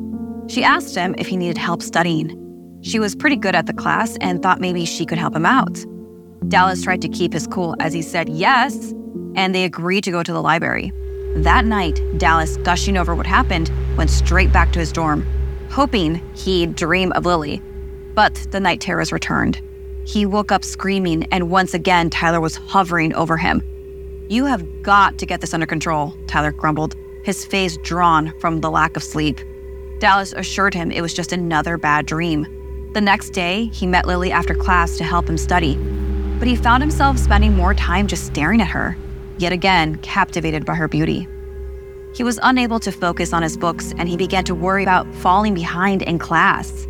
She 0.47 0.63
asked 0.63 0.95
him 0.95 1.13
if 1.17 1.27
he 1.27 1.35
needed 1.35 1.57
help 1.57 1.81
studying. 1.81 2.79
She 2.83 2.99
was 2.99 3.17
pretty 3.17 3.35
good 3.35 3.53
at 3.53 3.65
the 3.65 3.73
class 3.73 4.15
and 4.21 4.41
thought 4.41 4.61
maybe 4.61 4.85
she 4.85 5.05
could 5.05 5.17
help 5.17 5.35
him 5.35 5.45
out. 5.45 5.77
Dallas 6.47 6.83
tried 6.83 7.01
to 7.01 7.09
keep 7.09 7.33
his 7.33 7.47
cool 7.47 7.75
as 7.81 7.91
he 7.91 8.01
said 8.01 8.29
yes, 8.29 8.93
and 9.35 9.53
they 9.53 9.65
agreed 9.65 10.05
to 10.05 10.11
go 10.11 10.23
to 10.23 10.31
the 10.31 10.41
library. 10.41 10.93
That 11.35 11.65
night, 11.65 12.01
Dallas, 12.17 12.55
gushing 12.57 12.95
over 12.95 13.13
what 13.13 13.27
happened, 13.27 13.69
went 13.97 14.09
straight 14.09 14.53
back 14.53 14.71
to 14.71 14.79
his 14.79 14.93
dorm, 14.93 15.25
hoping 15.69 16.15
he'd 16.33 16.75
dream 16.75 17.11
of 17.11 17.25
Lily. 17.25 17.61
But 18.13 18.35
the 18.51 18.61
night 18.61 18.79
terrors 18.79 19.11
returned. 19.11 19.61
He 20.05 20.25
woke 20.25 20.53
up 20.53 20.63
screaming, 20.63 21.25
and 21.25 21.51
once 21.51 21.73
again, 21.73 22.09
Tyler 22.09 22.39
was 22.39 22.55
hovering 22.55 23.13
over 23.15 23.35
him. 23.35 23.61
You 24.29 24.43
have 24.43 24.83
got 24.83 25.17
to 25.19 25.25
get 25.25 25.39
this 25.39 25.53
under 25.53 25.65
control, 25.65 26.13
Tyler 26.27 26.51
grumbled, 26.51 26.95
his 27.23 27.45
face 27.45 27.77
drawn 27.77 28.37
from 28.39 28.59
the 28.59 28.69
lack 28.69 28.97
of 28.97 29.03
sleep. 29.03 29.39
Dallas 29.99 30.33
assured 30.33 30.73
him 30.73 30.91
it 30.91 30.99
was 30.99 31.13
just 31.13 31.31
another 31.31 31.77
bad 31.77 32.05
dream. 32.05 32.91
The 32.93 32.99
next 32.99 33.29
day, 33.29 33.67
he 33.67 33.87
met 33.87 34.05
Lily 34.05 34.29
after 34.33 34.53
class 34.53 34.97
to 34.97 35.05
help 35.05 35.29
him 35.29 35.37
study, 35.37 35.75
but 36.39 36.47
he 36.47 36.57
found 36.57 36.83
himself 36.83 37.17
spending 37.17 37.55
more 37.55 37.73
time 37.73 38.05
just 38.05 38.25
staring 38.25 38.61
at 38.61 38.67
her, 38.67 38.97
yet 39.37 39.53
again 39.53 39.95
captivated 39.99 40.65
by 40.65 40.75
her 40.75 40.89
beauty. 40.89 41.25
He 42.13 42.23
was 42.23 42.37
unable 42.43 42.81
to 42.81 42.91
focus 42.91 43.31
on 43.31 43.43
his 43.43 43.55
books 43.55 43.93
and 43.97 44.09
he 44.09 44.17
began 44.17 44.43
to 44.43 44.55
worry 44.55 44.83
about 44.83 45.07
falling 45.15 45.53
behind 45.53 46.01
in 46.01 46.19
class. 46.19 46.85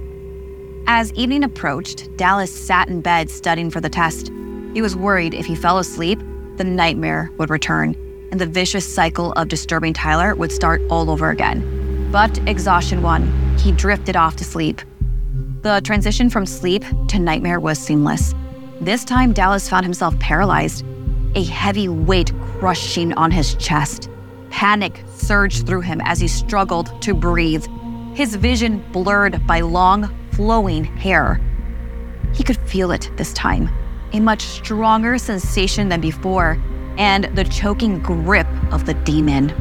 As 0.88 1.14
evening 1.14 1.44
approached, 1.44 2.16
Dallas 2.18 2.52
sat 2.52 2.88
in 2.88 3.02
bed 3.02 3.30
studying 3.30 3.70
for 3.70 3.82
the 3.82 3.90
test. 3.90 4.32
He 4.74 4.82
was 4.82 4.96
worried 4.96 5.36
if 5.36 5.46
he 5.46 5.54
fell 5.54 5.78
asleep, 5.78 6.20
the 6.58 6.64
nightmare 6.64 7.32
would 7.38 7.50
return, 7.50 7.96
and 8.32 8.42
the 8.42 8.46
vicious 8.46 8.92
cycle 8.92 9.32
of 9.34 9.48
disturbing 9.48 9.94
Tyler 9.94 10.36
would 10.36 10.52
start 10.52 10.82
all 10.90 11.10
over 11.10 11.30
again. 11.30 12.10
But 12.12 12.38
exhaustion 12.48 13.02
won. 13.02 13.32
He 13.58 13.72
drifted 13.72 14.16
off 14.16 14.36
to 14.38 14.44
sleep. 14.44 14.82
The 15.62 15.82
transition 15.84 16.30
from 16.30 16.46
sleep 16.46 16.84
to 17.10 17.20
nightmare 17.20 17.60
was 17.60 17.78
seamless. 17.78 18.34
This 18.82 19.06
time, 19.06 19.34
Dallas 19.34 19.70
found 19.70 19.86
himself 19.86 20.18
paralyzed, 20.20 20.84
a 21.36 21.44
heavy 21.44 21.90
weight 21.90 22.32
crushing 22.40 23.14
on 23.14 23.32
his 23.32 23.56
chest. 23.56 24.10
Panic 24.50 25.04
surged 25.16 25.68
through 25.68 25.82
him 25.82 26.02
as 26.06 26.20
he 26.20 26.28
struggled 26.28 27.02
to 27.04 27.14
breathe, 27.14 27.66
his 28.16 28.36
vision 28.36 28.84
blurred 28.92 29.46
by 29.46 29.60
long, 29.60 30.10
flowing 30.32 30.84
hair. 30.84 31.40
He 32.34 32.44
could 32.44 32.58
feel 32.58 32.92
it 32.92 33.12
this 33.16 33.34
time 33.34 33.70
a 34.14 34.20
much 34.20 34.42
stronger 34.42 35.18
sensation 35.18 35.90
than 35.90 36.02
before, 36.02 36.62
and 36.98 37.26
the 37.36 37.44
choking 37.44 38.00
grip 38.00 38.48
of 38.72 38.86
the 38.86 38.94
demon. 38.94 39.54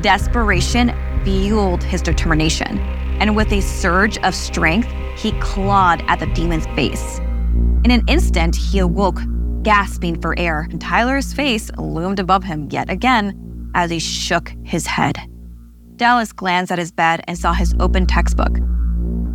Desperation 0.00 0.92
fueled 1.24 1.82
his 1.82 2.02
determination, 2.02 2.78
and 3.20 3.36
with 3.36 3.52
a 3.52 3.60
surge 3.60 4.18
of 4.18 4.34
strength, 4.34 4.88
he 5.16 5.32
clawed 5.40 6.02
at 6.08 6.20
the 6.20 6.26
demon's 6.34 6.66
face. 6.68 7.18
In 7.84 7.90
an 7.90 8.02
instant, 8.08 8.56
he 8.56 8.78
awoke, 8.78 9.20
gasping 9.62 10.20
for 10.20 10.38
air, 10.38 10.66
and 10.70 10.80
Tyler's 10.80 11.32
face 11.32 11.70
loomed 11.78 12.18
above 12.18 12.44
him 12.44 12.68
yet 12.70 12.90
again 12.90 13.70
as 13.74 13.90
he 13.90 13.98
shook 13.98 14.52
his 14.62 14.86
head. 14.86 15.18
Dallas 15.96 16.32
glanced 16.32 16.72
at 16.72 16.78
his 16.78 16.90
bed 16.90 17.22
and 17.28 17.38
saw 17.38 17.52
his 17.52 17.74
open 17.78 18.06
textbook. 18.06 18.58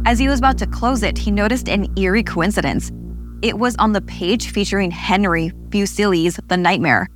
As 0.06 0.19
he 0.19 0.28
was 0.28 0.39
about 0.39 0.58
to 0.60 0.67
close 0.67 1.04
it, 1.04 1.17
he 1.17 1.32
noticed 1.32 1.69
an 1.69 1.88
eerie 1.97 2.23
coincidence. 2.23 2.91
It 3.41 3.58
was 3.58 3.73
on 3.78 3.93
the 3.93 4.02
page 4.02 4.49
featuring 4.49 4.91
Henry 4.91 5.54
Fuseli's 5.71 6.38
The 6.47 6.58
Nightmare. 6.58 7.08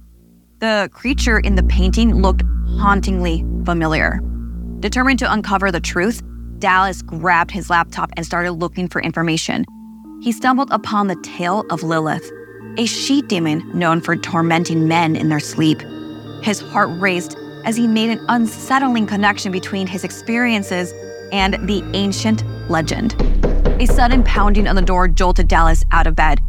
The 0.60 0.90
creature 0.94 1.38
in 1.38 1.56
the 1.56 1.64
painting 1.64 2.16
looked 2.16 2.44
hauntingly 2.78 3.46
familiar. 3.66 4.22
Determined 4.80 5.20
to 5.20 5.32
uncover 5.32 5.70
the 5.70 5.82
truth, 5.82 6.22
Dallas 6.60 7.02
grabbed 7.02 7.52
his 7.52 7.70
laptop 7.70 8.10
and 8.16 8.26
started 8.26 8.54
looking 8.54 8.88
for 8.88 9.02
information. 9.02 9.66
He 10.22 10.32
stumbled 10.32 10.72
upon 10.72 11.08
the 11.08 11.20
tale 11.24 11.66
of 11.70 11.84
Lilith, 11.84 12.32
a 12.78 12.86
she 12.86 13.22
demon 13.24 13.70
known 13.78 14.00
for 14.00 14.16
tormenting 14.16 14.88
men 14.88 15.18
in 15.18 15.28
their 15.28 15.42
sleep. 15.42 15.82
His 16.42 16.62
heart 16.62 16.90
raced 17.02 17.36
as 17.66 17.76
he 17.76 17.86
made 17.86 18.10
an 18.10 18.26
unsettling 18.30 19.08
connection 19.08 19.52
between 19.52 19.88
his 19.88 20.06
experiences 20.06 20.94
and 21.34 21.56
the 21.68 21.84
ancient 21.94 22.46
legend. 22.70 23.14
A 23.84 23.86
sudden 23.86 24.24
pounding 24.24 24.66
on 24.70 24.78
the 24.78 24.82
door 24.82 25.10
jolted 25.10 25.50
Dallas 25.50 25.84
out 25.92 26.08
of 26.08 26.16
bed. 26.16 26.40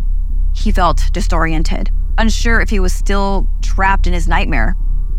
He 0.55 0.70
felt 0.70 1.03
disoriented, 1.12 1.90
unsure 2.16 2.61
if 2.61 2.70
he 2.70 2.79
was 2.79 2.92
still 2.92 3.49
trapped 3.61 4.07
in 4.07 4.12
his 4.12 4.29
nightmare. 4.29 4.77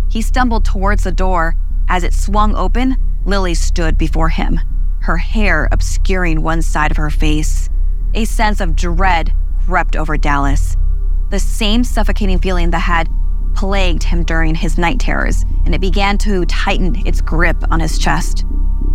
He 0.10 0.22
stumbled 0.22 0.64
towards 0.64 1.04
the 1.04 1.12
door. 1.12 1.56
As 1.90 2.06
it 2.06 2.14
swung 2.14 2.56
open, 2.56 2.96
Lily 3.26 3.54
stood 3.54 3.98
before 3.98 4.30
him, 4.30 4.62
her 5.02 5.18
hair 5.18 5.68
obscuring 5.74 6.42
one 6.42 6.62
side 6.62 6.90
of 6.90 6.96
her 6.96 7.10
face. 7.10 7.70
A 8.14 8.24
sense 8.24 8.62
of 8.62 8.78
dread 8.78 9.34
crept 9.66 9.98
over 9.98 10.16
Dallas. 10.16 10.78
The 11.32 11.40
same 11.40 11.84
suffocating 11.84 12.40
feeling 12.40 12.70
that 12.70 12.80
had 12.80 13.10
plagued 13.56 14.04
him 14.04 14.24
during 14.24 14.56
his 14.56 14.78
night 14.78 15.02
terrors, 15.02 15.44
and 15.66 15.76
it 15.76 15.82
began 15.82 16.18
to 16.20 16.46
tighten 16.46 17.06
its 17.06 17.20
grip 17.20 17.58
on 17.72 17.82
his 17.82 17.98
chest. 17.98 18.46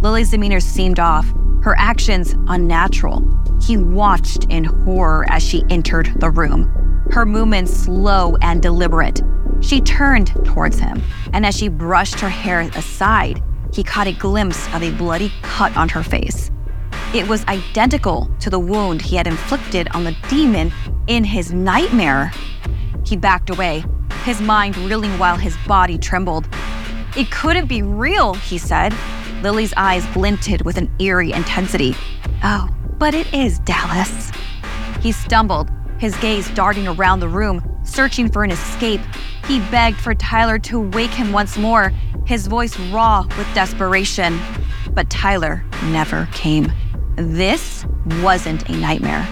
Lily's 0.03 0.31
demeanor 0.31 0.61
seemed 0.61 0.99
off, 0.99 1.31
her 1.63 1.77
actions 1.79 2.35
unnatural. 2.49 3.23
He 3.61 3.77
watched 3.77 4.45
in 4.49 4.65
horror 4.65 5.27
as 5.29 5.43
she 5.43 5.63
entered 5.69 6.19
the 6.21 6.31
room, 6.31 6.73
her 7.11 7.27
movements 7.27 7.71
slow 7.73 8.35
and 8.41 8.63
deliberate. 8.63 9.21
She 9.61 9.83
turned 9.83 10.29
towards 10.47 10.79
him, 10.79 11.03
and 11.35 11.45
as 11.45 11.55
she 11.55 11.69
brushed 11.69 12.19
her 12.21 12.31
hair 12.31 12.61
aside, 12.61 13.43
he 13.75 13.85
caught 13.85 14.07
a 14.07 14.13
glimpse 14.13 14.67
of 14.75 14.83
a 14.83 14.91
bloody 14.93 15.31
cut 15.43 15.77
on 15.77 15.91
her 15.91 16.03
face. 16.03 16.51
It 17.15 17.29
was 17.29 17.45
identical 17.45 18.31
to 18.41 18.49
the 18.49 18.59
wound 18.59 19.03
he 19.03 19.17
had 19.17 19.27
inflicted 19.27 19.89
on 19.89 20.05
the 20.05 20.17
demon 20.31 20.73
in 21.09 21.25
his 21.25 21.53
nightmare. 21.53 22.33
He 23.05 23.19
backed 23.19 23.51
away, 23.51 23.85
his 24.25 24.41
mind 24.41 24.79
reeling 24.79 25.19
while 25.19 25.37
his 25.37 25.59
body 25.67 25.99
trembled. 25.99 26.49
It 27.19 27.31
couldn't 27.31 27.67
be 27.67 27.83
real, 27.83 28.33
he 28.33 28.57
said. 28.57 28.95
Lily's 29.43 29.73
eyes 29.77 30.05
glinted 30.13 30.63
with 30.63 30.77
an 30.77 30.91
eerie 30.99 31.33
intensity. 31.33 31.95
Oh, 32.45 32.69
but 32.99 33.15
it 33.15 33.33
is, 33.33 33.59
Dallas. 33.61 34.31
He 35.01 35.13
stumbled, 35.13 35.71
his 35.99 36.15
gaze 36.17 36.51
darting 36.51 36.87
around 36.87 37.21
the 37.21 37.29
room, 37.29 37.63
searching 37.83 38.31
for 38.31 38.45
an 38.45 38.51
escape. 38.51 39.01
He 39.47 39.61
begged 39.71 39.99
for 39.99 40.15
Tyler 40.15 40.59
to 40.61 40.81
wake 40.91 41.11
him 41.11 41.33
once 41.33 41.57
more, 41.57 41.91
his 42.27 42.47
voice 42.47 42.79
raw 42.91 43.25
with 43.39 43.55
desperation. 43.55 44.39
But 44.93 45.09
Tyler 45.09 45.65
never 45.85 46.29
came. 46.33 46.71
This 47.17 47.87
wasn't 48.23 48.69
a 48.69 48.73
nightmare. 48.73 49.27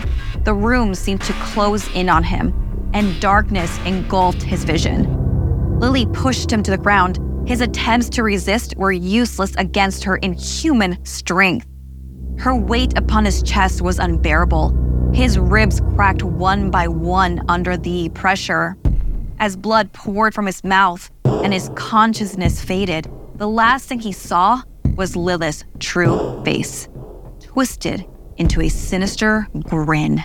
The 0.44 0.54
room 0.54 0.94
seemed 0.94 1.20
to 1.22 1.32
close 1.34 1.86
in 1.94 2.08
on 2.08 2.24
him, 2.24 2.54
and 2.94 3.20
darkness 3.20 3.78
engulfed 3.84 4.42
his 4.42 4.64
vision. 4.64 5.78
Lily 5.78 6.06
pushed 6.06 6.50
him 6.50 6.62
to 6.62 6.70
the 6.70 6.78
ground. 6.78 7.18
His 7.48 7.62
attempts 7.62 8.10
to 8.10 8.22
resist 8.22 8.74
were 8.76 8.92
useless 8.92 9.54
against 9.56 10.04
her 10.04 10.16
inhuman 10.16 11.02
strength. 11.06 11.66
Her 12.36 12.54
weight 12.54 12.92
upon 12.98 13.24
his 13.24 13.42
chest 13.42 13.80
was 13.80 13.98
unbearable. 13.98 15.10
His 15.14 15.38
ribs 15.38 15.80
cracked 15.94 16.22
one 16.22 16.70
by 16.70 16.88
one 16.88 17.42
under 17.48 17.78
the 17.78 18.10
pressure. 18.10 18.76
As 19.38 19.56
blood 19.56 19.94
poured 19.94 20.34
from 20.34 20.44
his 20.44 20.62
mouth 20.62 21.10
and 21.24 21.54
his 21.54 21.70
consciousness 21.74 22.62
faded, 22.62 23.10
the 23.36 23.48
last 23.48 23.88
thing 23.88 24.00
he 24.00 24.12
saw 24.12 24.60
was 24.96 25.16
Lilith's 25.16 25.64
true 25.78 26.42
face, 26.44 26.86
twisted 27.40 28.04
into 28.36 28.60
a 28.60 28.68
sinister 28.68 29.48
grin, 29.62 30.22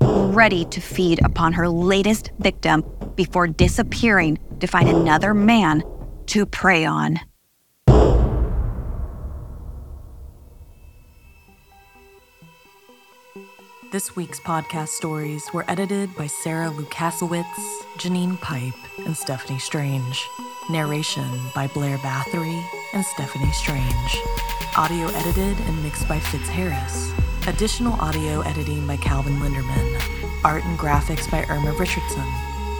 ready 0.00 0.64
to 0.64 0.80
feed 0.80 1.22
upon 1.26 1.52
her 1.52 1.68
latest 1.68 2.30
victim 2.38 2.82
before 3.16 3.48
disappearing 3.48 4.38
to 4.60 4.66
find 4.66 4.88
another 4.88 5.34
man 5.34 5.82
to 6.26 6.46
prey 6.46 6.84
on. 6.84 7.20
This 13.92 14.16
week's 14.16 14.40
podcast 14.40 14.88
stories 14.88 15.44
were 15.54 15.64
edited 15.68 16.16
by 16.16 16.26
Sarah 16.26 16.68
Lukasiewicz, 16.68 17.44
Janine 17.96 18.40
Pipe, 18.40 18.74
and 19.06 19.16
Stephanie 19.16 19.60
Strange. 19.60 20.26
Narration 20.68 21.30
by 21.54 21.68
Blair 21.68 21.98
Bathory 21.98 22.60
and 22.92 23.04
Stephanie 23.04 23.52
Strange. 23.52 24.18
Audio 24.76 25.06
edited 25.08 25.56
and 25.68 25.82
mixed 25.84 26.08
by 26.08 26.18
Fitz 26.18 26.48
Harris. 26.48 27.12
Additional 27.46 27.92
audio 28.00 28.40
editing 28.40 28.84
by 28.84 28.96
Calvin 28.96 29.34
Linderman. 29.34 30.00
Art 30.42 30.64
and 30.64 30.76
graphics 30.76 31.30
by 31.30 31.44
Irma 31.48 31.70
Richardson. 31.74 32.26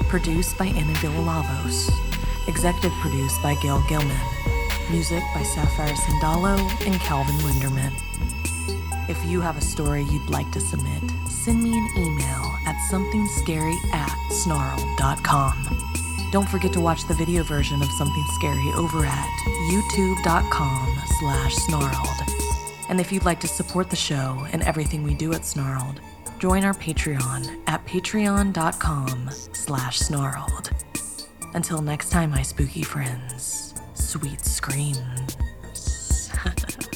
Produced 0.09 0.59
by 0.59 0.67
Anna 0.67 0.95
Villalavos. 0.95 2.14
Executive 2.49 2.93
produced 3.01 3.43
by 3.43 3.55
Gail 3.63 3.83
Gilman. 3.89 4.17
Music 4.91 5.23
by 5.35 5.43
Sapphire 5.43 5.95
Sandalo 5.95 6.59
and 6.87 6.95
Calvin 7.01 7.37
Linderman. 7.37 7.93
If 9.09 9.23
you 9.27 9.41
have 9.41 9.57
a 9.57 9.61
story 9.61 10.03
you'd 10.05 10.31
like 10.31 10.51
to 10.53 10.61
submit, 10.61 11.03
send 11.29 11.63
me 11.63 11.77
an 11.77 11.89
email 11.97 12.55
at 12.67 12.77
somethingscary 12.91 13.77
at 13.93 14.15
snarled.com. 14.31 15.85
Don't 16.33 16.49
forget 16.49 16.73
to 16.73 16.81
watch 16.81 17.07
the 17.07 17.15
video 17.15 17.43
version 17.45 17.81
of 17.81 17.89
Something 17.93 18.25
Scary 18.35 18.73
over 18.77 19.05
at 19.07 19.29
youtube.com 19.71 20.99
slash 21.21 21.55
snarled. 21.55 22.35
And 22.89 23.01
if 23.01 23.11
you'd 23.13 23.25
like 23.25 23.41
to 23.41 23.49
support 23.49 23.89
the 23.91 23.97
show 23.97 24.47
and 24.53 24.63
everything 24.63 25.03
we 25.03 25.15
do 25.15 25.33
at 25.33 25.45
Snarled, 25.45 26.01
join 26.39 26.65
our 26.65 26.75
Patreon 26.75 27.61
at 27.67 27.85
patreon.com 27.87 29.31
slash 29.53 29.99
snarled. 29.99 30.74
Until 31.55 31.81
next 31.81 32.11
time, 32.11 32.31
my 32.31 32.43
spooky 32.43 32.83
friends, 32.83 33.75
sweet 33.95 34.45
screams. 34.45 34.99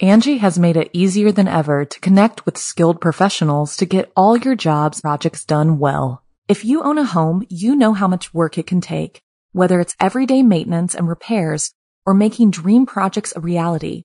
Angi 0.00 0.38
has 0.38 0.56
made 0.56 0.76
it 0.76 0.90
easier 0.92 1.32
than 1.32 1.48
ever 1.48 1.84
to 1.84 2.00
connect 2.00 2.46
with 2.46 2.58
skilled 2.58 3.00
professionals 3.00 3.76
to 3.78 3.86
get 3.86 4.12
all 4.14 4.36
your 4.36 4.54
jobs 4.54 5.00
projects 5.00 5.44
done 5.44 5.80
well. 5.80 6.22
If 6.46 6.64
you 6.64 6.82
own 6.82 6.98
a 6.98 7.04
home, 7.04 7.44
you 7.48 7.74
know 7.74 7.92
how 7.92 8.06
much 8.06 8.32
work 8.32 8.56
it 8.56 8.68
can 8.68 8.80
take, 8.80 9.20
whether 9.50 9.80
it's 9.80 9.96
everyday 9.98 10.42
maintenance 10.44 10.94
and 10.94 11.08
repairs 11.08 11.72
or 12.06 12.14
making 12.14 12.52
dream 12.52 12.86
projects 12.86 13.32
a 13.34 13.40
reality. 13.40 14.04